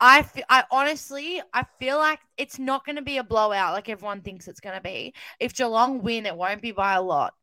I, 0.01 0.25
I 0.49 0.65
honestly, 0.71 1.43
I 1.53 1.65
feel 1.79 1.97
like 1.99 2.21
it's 2.37 2.59
not 2.59 2.85
going 2.87 2.97
to 2.97 3.03
be 3.03 3.19
a 3.19 3.25
blowout 3.25 3.75
like 3.75 3.89
everyone 3.89 4.21
thinks 4.21 4.47
it's 4.47 4.61
going 4.61 4.77
to 4.77 4.83
be. 4.83 5.15
If 5.41 5.55
Geelong 5.55 6.03
win, 6.03 6.27
it 6.27 6.37
won't 6.37 6.63
be 6.63 6.73
by 6.73 6.95
a 6.95 7.03
lot. 7.03 7.35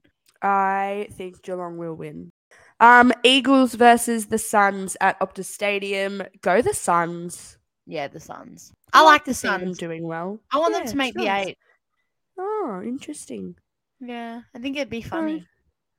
I 0.41 1.08
think 1.13 1.41
Geelong 1.41 1.78
will 1.78 1.96
win. 1.96 2.32
Um, 2.80 3.13
Eagles 3.24 3.74
versus 3.74 4.28
the 4.28 4.38
Suns 4.38 4.96
at 5.02 5.20
Optus 5.20 5.46
Stadium. 5.46 6.24
Go 6.41 6.62
the 6.62 6.74
Suns. 6.74 7.58
Yeah, 7.86 8.08
the 8.08 8.20
Suns. 8.20 8.72
I 8.94 9.04
like 9.04 9.26
the 9.26 9.34
see 9.34 9.48
them 9.48 9.62
Suns. 9.62 9.78
doing 9.78 10.08
well. 10.08 10.39
I 10.52 10.58
want 10.58 10.74
them 10.74 10.86
to 10.86 10.98
make 10.98 11.13
the 11.13 11.26
Suns. 11.26 11.48
eight. 11.48 11.58
Oh, 12.38 12.82
interesting. 12.84 13.56
Yeah, 14.00 14.41
I 14.54 14.60
think 14.60 14.76
it'd 14.78 14.89
be 14.89 15.02
funny. 15.02 15.46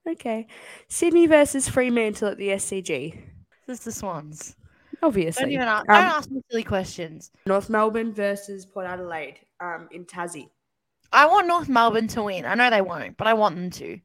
Okay. 0.08 0.46
Sydney 0.88 1.26
versus 1.26 1.68
Fremantle 1.68 2.28
at 2.28 2.38
the 2.38 2.48
SCG. 2.50 3.18
This 3.66 3.78
is 3.80 3.84
the 3.84 3.92
Swans. 3.92 4.54
Obviously. 5.06 5.42
Don't 5.42 5.52
even 5.52 5.68
ask, 5.68 5.88
Um, 5.88 5.94
don't 5.94 6.12
ask 6.12 6.30
me 6.30 6.40
silly 6.50 6.62
questions. 6.64 7.30
North 7.46 7.70
Melbourne 7.70 8.12
versus 8.12 8.66
Port 8.66 8.86
Adelaide 8.86 9.38
um, 9.60 9.88
in 9.92 10.04
Tassie. 10.04 10.50
I 11.12 11.26
want 11.26 11.46
North 11.46 11.68
Melbourne 11.68 12.08
to 12.08 12.24
win. 12.24 12.44
I 12.44 12.54
know 12.54 12.70
they 12.70 12.82
won't, 12.82 13.16
but 13.16 13.26
I 13.26 13.34
want 13.34 13.54
them 13.56 13.70
to. 13.70 14.00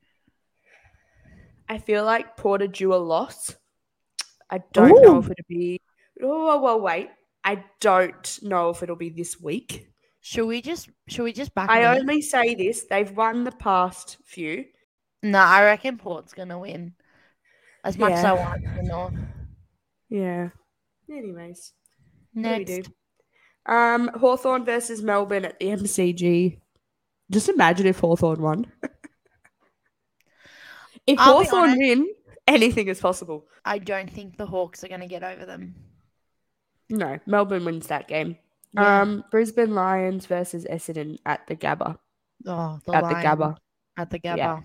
I 1.68 1.78
feel 1.80 2.06
like 2.06 2.38
Porter 2.38 2.68
due 2.68 2.94
a 2.94 2.96
loss. 2.96 3.56
I 4.50 4.62
don't 4.74 5.02
know 5.02 5.20
if 5.20 5.26
it'll 5.26 5.46
be. 5.48 5.82
Oh, 6.22 6.62
well, 6.62 6.80
wait. 6.80 7.10
I 7.44 7.64
don't 7.80 8.40
know 8.44 8.70
if 8.70 8.84
it'll 8.84 8.96
be 8.96 9.10
this 9.10 9.40
week. 9.40 9.88
Should 10.20 10.46
we 10.46 10.62
just 10.62 10.90
should 11.08 11.24
we 11.24 11.34
just 11.34 11.56
back? 11.56 11.70
I 11.70 11.98
only 11.98 12.22
say 12.22 12.54
this. 12.54 12.86
They've 12.88 13.10
won 13.10 13.44
the 13.44 13.52
past 13.52 14.18
few. 14.24 14.66
No, 15.24 15.40
I 15.40 15.64
reckon 15.64 15.98
Port's 15.98 16.34
gonna 16.34 16.60
win. 16.60 16.94
As 17.84 17.98
much 17.98 18.12
as 18.12 18.26
I 18.26 18.34
want 18.34 18.64
the 18.64 18.84
North. 18.84 19.14
Yeah. 20.10 20.50
Anyways. 21.12 21.74
What 22.34 22.44
we 22.44 22.66
Next. 22.66 22.72
do? 22.72 22.84
Um, 23.74 24.10
Hawthorn 24.16 24.66
versus 24.66 25.02
Melbourne 25.02 25.46
at 25.46 25.60
the 25.60 25.68
MCG. 25.68 26.60
Just 27.30 27.50
imagine 27.50 27.88
if 27.88 28.00
Hawthorn 28.00 28.42
won. 28.42 28.72
if 31.08 31.20
I'll 31.20 31.38
Hawthorn 31.44 31.64
honest- 31.72 31.78
win, 31.80 32.08
anything 32.48 32.88
is 32.88 33.00
possible. 33.00 33.46
I 33.64 33.78
don't 33.78 34.10
think 34.10 34.38
the 34.38 34.46
Hawks 34.46 34.84
are 34.84 34.88
gonna 34.88 35.08
get 35.08 35.24
over 35.24 35.46
them. 35.46 35.76
No, 36.90 37.20
Melbourne 37.26 37.64
wins 37.66 37.88
that 37.88 38.08
game. 38.08 38.38
Yeah. 38.74 39.02
Um, 39.02 39.24
Brisbane 39.32 39.76
Lions 39.76 40.26
versus 40.26 40.66
Essendon 40.66 41.18
at 41.26 41.46
the 41.48 41.56
Gabba. 41.56 41.98
Oh, 42.48 42.80
the 42.86 42.96
at 42.96 43.02
the 43.02 43.14
Lions 43.14 43.26
Gabba. 43.26 43.58
At 43.98 44.10
the 44.10 44.20
Yeah. 44.24 44.36
Gabba. 44.38 44.64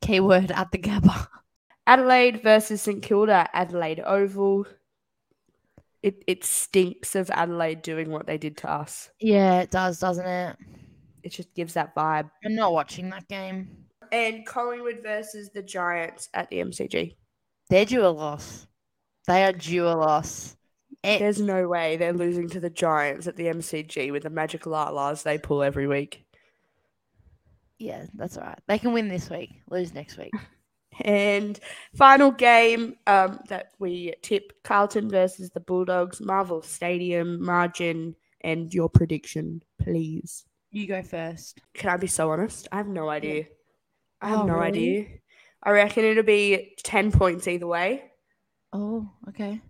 Keyword 0.00 0.50
at 0.50 0.70
the 0.72 0.78
Gabba. 0.78 1.28
Adelaide 1.86 2.42
versus 2.42 2.82
St 2.82 3.02
Kilda 3.02 3.48
Adelaide 3.52 4.00
Oval. 4.00 4.66
It 6.02 6.22
it 6.26 6.44
stinks 6.44 7.14
of 7.14 7.30
Adelaide 7.30 7.82
doing 7.82 8.10
what 8.10 8.26
they 8.26 8.38
did 8.38 8.56
to 8.58 8.70
us. 8.70 9.10
Yeah, 9.20 9.60
it 9.60 9.70
does, 9.70 9.98
doesn't 9.98 10.26
it? 10.26 10.56
It 11.22 11.30
just 11.32 11.52
gives 11.54 11.74
that 11.74 11.94
vibe. 11.94 12.30
I'm 12.44 12.54
not 12.54 12.72
watching 12.72 13.10
that 13.10 13.26
game. 13.28 13.68
And 14.12 14.46
Collingwood 14.46 15.00
versus 15.02 15.50
the 15.52 15.62
Giants 15.62 16.28
at 16.32 16.48
the 16.50 16.58
MCG. 16.58 17.16
They're 17.70 17.84
due 17.84 18.06
a 18.06 18.08
loss. 18.08 18.66
They 19.26 19.42
are 19.44 19.52
due 19.52 19.88
a 19.88 19.96
loss. 19.96 20.56
It, 21.02 21.18
There's 21.18 21.40
no 21.40 21.66
way 21.68 21.96
they're 21.96 22.12
losing 22.12 22.48
to 22.50 22.60
the 22.60 22.70
Giants 22.70 23.26
at 23.26 23.36
the 23.36 23.46
MCG 23.46 24.12
with 24.12 24.22
the 24.22 24.30
magic 24.30 24.66
la-las 24.66 25.22
they 25.24 25.38
pull 25.38 25.62
every 25.64 25.86
week. 25.88 26.24
yeah, 27.78 28.06
that's 28.14 28.36
all 28.36 28.44
right. 28.44 28.58
They 28.68 28.78
can 28.78 28.92
win 28.92 29.08
this 29.08 29.28
week, 29.28 29.50
lose 29.68 29.92
next 29.94 30.16
week. 30.18 30.32
And 31.00 31.58
final 31.94 32.30
game 32.30 32.96
um, 33.06 33.38
that 33.48 33.72
we 33.78 34.14
tip 34.22 34.52
Carlton 34.64 35.08
versus 35.10 35.50
the 35.50 35.60
Bulldogs, 35.60 36.20
Marvel 36.20 36.62
Stadium, 36.62 37.42
margin, 37.44 38.16
and 38.40 38.72
your 38.72 38.88
prediction, 38.88 39.62
please. 39.80 40.44
You 40.70 40.86
go 40.86 41.02
first. 41.02 41.60
Can 41.74 41.90
I 41.90 41.96
be 41.96 42.06
so 42.06 42.30
honest? 42.30 42.68
I 42.72 42.76
have 42.76 42.88
no 42.88 43.08
idea. 43.08 43.44
I 44.20 44.28
have 44.30 44.40
Oh, 44.40 44.46
no 44.46 44.54
really? 44.54 44.66
idea. 44.66 45.06
I 45.62 45.70
reckon 45.70 46.04
it'll 46.04 46.22
be 46.22 46.74
10 46.82 47.12
points 47.12 47.48
either 47.48 47.66
way, 47.66 48.04
Oh, 48.72 49.10
okay. 49.28 49.60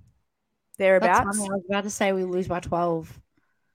Thereabouts. 0.78 1.38
I 1.38 1.40
was 1.42 1.62
about 1.68 1.84
to 1.84 1.90
say 1.90 2.12
we 2.12 2.24
lose 2.24 2.48
by 2.48 2.60
12. 2.60 3.18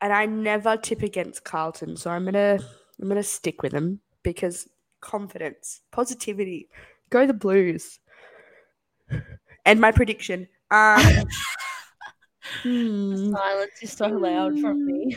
And 0.01 0.11
I 0.11 0.25
never 0.25 0.77
tip 0.77 1.03
against 1.03 1.43
Carlton, 1.43 1.95
so 1.95 2.09
I'm 2.11 2.25
gonna 2.25 2.59
I'm 3.01 3.07
gonna 3.07 3.23
stick 3.23 3.61
with 3.61 3.71
them 3.71 4.01
because 4.23 4.67
confidence, 4.99 5.81
positivity, 5.91 6.69
go 7.11 7.27
the 7.27 7.33
Blues. 7.33 7.99
And 9.65 9.79
my 9.79 9.91
prediction, 9.91 10.47
um, 10.71 10.99
hmm, 12.63 13.31
Silence 13.31 13.71
is 13.81 13.93
so 13.93 14.07
loud 14.07 14.59
from 14.59 14.83
me. 14.85 15.15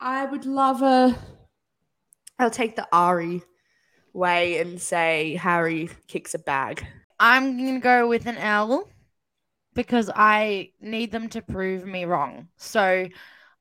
I 0.00 0.24
would 0.24 0.46
love 0.46 0.80
a. 0.82 1.18
I'll 2.38 2.50
take 2.50 2.76
the 2.76 2.88
Ari 2.92 3.42
way 4.14 4.58
and 4.60 4.80
say 4.80 5.36
Harry 5.36 5.90
kicks 6.06 6.32
a 6.34 6.38
bag. 6.38 6.86
I'm 7.20 7.58
going 7.58 7.74
to 7.74 7.80
go 7.80 8.08
with 8.08 8.26
an 8.26 8.36
L 8.38 8.88
because 9.74 10.10
I 10.14 10.70
need 10.80 11.12
them 11.12 11.28
to 11.30 11.42
prove 11.42 11.84
me 11.84 12.04
wrong. 12.04 12.48
So 12.56 13.06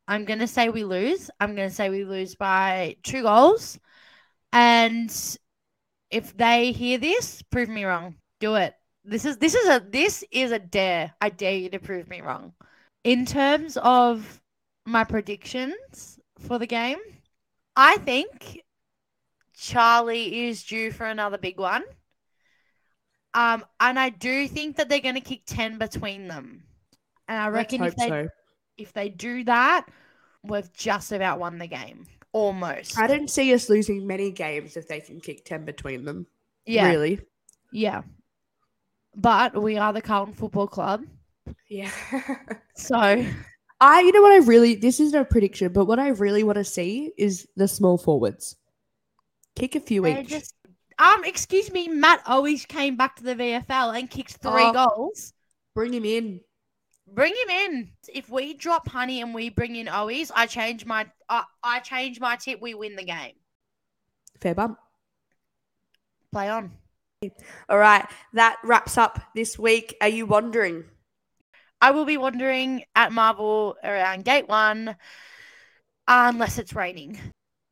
I'm 0.08 0.26
going 0.26 0.40
to 0.40 0.48
say 0.48 0.70
we 0.70 0.84
lose. 0.84 1.30
I'm 1.40 1.56
going 1.56 1.70
to 1.70 1.76
say 1.76 1.90
we 1.90 2.06
lose 2.06 2.36
by 2.36 2.96
two 3.04 3.24
goals. 3.24 3.80
And 4.52 5.12
if 6.16 6.38
they 6.38 6.72
hear 6.72 6.98
this, 6.98 7.42
prove 7.42 7.68
me 7.68 7.84
wrong. 7.84 8.16
Do 8.40 8.56
it. 8.56 8.74
This 9.04 9.26
is 9.26 9.36
this 9.38 9.54
is 9.54 9.68
a 9.68 9.86
this 9.86 10.24
is 10.32 10.54
a 10.54 10.60
dare. 10.60 11.14
I 11.20 11.30
dare 11.30 11.58
you 11.58 11.70
to 11.72 11.80
prove 11.80 12.08
me 12.08 12.22
wrong. 12.22 12.54
In 13.04 13.26
terms 13.26 13.78
of 13.78 14.42
my 14.86 15.04
predictions 15.04 16.18
for 16.40 16.58
the 16.58 16.68
game, 16.68 17.00
I 17.76 17.98
think 17.98 18.62
Charlie 19.54 20.48
is 20.48 20.64
due 20.64 20.90
for 20.90 21.06
another 21.06 21.38
big 21.38 21.60
one. 21.60 21.84
Um, 23.34 23.66
and 23.82 24.00
I 24.00 24.10
do 24.10 24.48
think 24.48 24.78
that 24.78 24.88
they're 24.88 25.02
going 25.02 25.16
to 25.16 25.22
kick 25.22 25.42
ten 25.46 25.78
between 25.78 26.30
them. 26.30 26.64
And 27.28 27.38
I 27.38 27.50
reckon 27.50 27.84
if 27.84 27.98
they 27.98 28.30
if 28.78 28.94
they 28.94 29.10
do 29.10 29.44
that, 29.44 29.86
we've 30.44 30.72
just 30.72 31.12
about 31.12 31.40
won 31.40 31.58
the 31.58 31.68
game, 31.68 32.08
almost. 32.36 33.00
I 33.00 33.08
don't 33.08 33.30
see 33.30 33.54
us 33.54 33.70
losing 33.70 34.06
many 34.06 34.30
games 34.30 34.76
if 34.76 34.88
they 34.90 35.00
can 35.00 35.22
kick 35.22 35.46
10 35.46 35.64
between 35.64 36.04
them. 36.04 36.28
yeah, 36.66 36.90
Really? 36.90 37.22
yeah. 37.72 38.02
But 39.16 39.62
we 39.62 39.78
are 39.78 39.94
the 39.94 40.02
Carlton 40.02 40.34
Football 40.34 40.68
Club, 40.68 41.06
Yeah. 41.70 41.90
so 42.76 42.98
I, 43.80 44.00
you 44.02 44.12
know 44.12 44.22
what 44.22 44.34
I 44.34 44.46
really, 44.46 44.76
this 44.76 45.00
is 45.00 45.14
no 45.14 45.24
prediction, 45.24 45.72
but 45.72 45.86
what 45.86 45.98
I 46.00 46.10
really 46.10 46.44
want 46.44 46.58
to 46.58 46.66
see 46.66 47.14
is 47.18 47.48
the 47.56 47.68
small 47.70 47.98
forwards. 47.98 48.58
Kick 49.56 49.76
a 49.76 49.80
few 49.80 50.02
they're 50.02 50.20
each. 50.20 50.28
just 50.30 50.54
um. 51.00 51.24
Excuse 51.24 51.72
me, 51.72 51.88
Matt 51.88 52.24
Owies 52.26 52.68
came 52.68 52.98
back 52.98 53.16
to 53.18 53.24
the 53.24 53.36
VFL 53.36 53.98
and 53.98 54.10
kicked 54.10 54.34
three 54.34 54.52
Oh. 54.66 54.74
goals. 54.74 55.32
Bring 55.74 55.94
him 55.94 56.04
in. 56.04 56.42
Bring 57.08 57.34
him 57.34 57.50
in. 57.50 57.90
If 58.14 58.30
we 58.30 58.56
drop 58.56 58.88
Honey 58.88 59.22
and 59.22 59.34
we 59.34 59.50
bring 59.50 59.76
in 59.76 59.88
Owies, 59.88 60.32
I 60.36 60.48
change 60.48 60.86
my 60.86 61.06
uh, 61.30 61.44
I 61.64 61.80
change 61.80 62.20
my 62.20 62.36
tip. 62.36 62.62
We 62.62 62.74
win 62.74 62.96
the 62.96 63.04
game. 63.04 63.34
Fair 64.42 64.56
bump. 64.56 64.78
Play 66.32 66.50
on. 66.50 66.72
All 67.70 67.78
right. 67.78 68.06
That 68.34 68.58
wraps 68.64 68.98
up 68.98 69.20
this 69.36 69.58
week. 69.58 69.96
Are 70.02 70.08
you 70.08 70.26
wondering? 70.26 70.86
I 71.80 71.92
will 71.92 72.06
be 72.06 72.18
wandering 72.18 72.84
at 72.96 73.12
Marvel 73.12 73.76
around 73.84 74.26
Gate 74.26 74.48
One, 74.48 74.96
unless 76.08 76.58
it's 76.58 76.74
raining. 76.74 77.20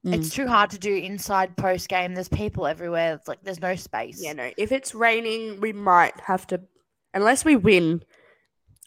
Mm. 0.06 0.16
It's 0.16 0.30
too 0.30 0.48
hard 0.48 0.70
to 0.72 0.78
do 0.78 0.94
inside 0.96 1.56
post 1.58 1.90
game. 1.90 2.14
There's 2.14 2.30
people 2.30 2.68
everywhere. 2.68 3.16
It's 3.16 3.28
like 3.28 3.42
there's 3.44 3.62
no 3.62 3.76
space. 3.76 4.22
Yeah, 4.22 4.34
no. 4.34 4.52
If 4.58 4.72
it's 4.72 4.94
raining, 4.94 5.62
we 5.62 5.74
might 5.74 6.20
have 6.20 6.46
to, 6.48 6.62
unless 7.14 7.44
we 7.44 7.56
win, 7.56 8.04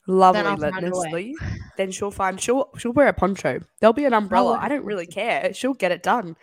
lovely 0.06 0.40
I'll 0.40 0.56
find 0.56 0.86
a 0.86 0.90
way. 0.90 0.90
Leslie, 0.90 1.36
then 1.76 1.90
she'll 1.90 2.10
find, 2.10 2.40
she'll, 2.40 2.70
she'll 2.78 2.92
wear 2.92 3.08
a 3.08 3.12
poncho. 3.12 3.60
There'll 3.80 3.92
be 3.92 4.04
an 4.04 4.12
umbrella. 4.14 4.58
I 4.60 4.68
don't 4.68 4.84
really 4.84 5.06
care. 5.06 5.52
She'll 5.54 5.74
get 5.74 5.92
it 5.92 6.02
done. 6.02 6.36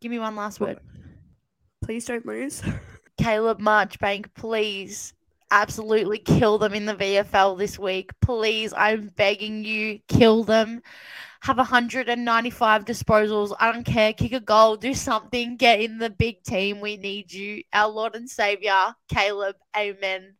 Give 0.00 0.10
me 0.10 0.18
one 0.18 0.36
last 0.36 0.60
word. 0.60 0.78
Please 1.82 2.04
don't 2.04 2.26
lose. 2.26 2.62
Caleb 3.18 3.60
Marchbank, 3.60 4.32
please 4.34 5.12
absolutely 5.50 6.18
kill 6.18 6.58
them 6.58 6.74
in 6.74 6.86
the 6.86 6.94
VFL 6.94 7.58
this 7.58 7.78
week. 7.78 8.10
Please, 8.20 8.72
I'm 8.76 9.08
begging 9.16 9.64
you, 9.64 9.98
kill 10.08 10.44
them. 10.44 10.82
Have 11.42 11.56
195 11.56 12.84
disposals. 12.84 13.56
I 13.58 13.72
don't 13.72 13.84
care. 13.84 14.12
Kick 14.12 14.32
a 14.32 14.40
goal, 14.40 14.76
do 14.76 14.92
something. 14.92 15.56
Get 15.56 15.80
in 15.80 15.96
the 15.96 16.10
big 16.10 16.42
team. 16.42 16.80
We 16.80 16.98
need 16.98 17.32
you. 17.32 17.62
Our 17.72 17.88
Lord 17.88 18.14
and 18.14 18.28
Savior, 18.28 18.94
Caleb. 19.08 19.56
Amen. 19.74 20.34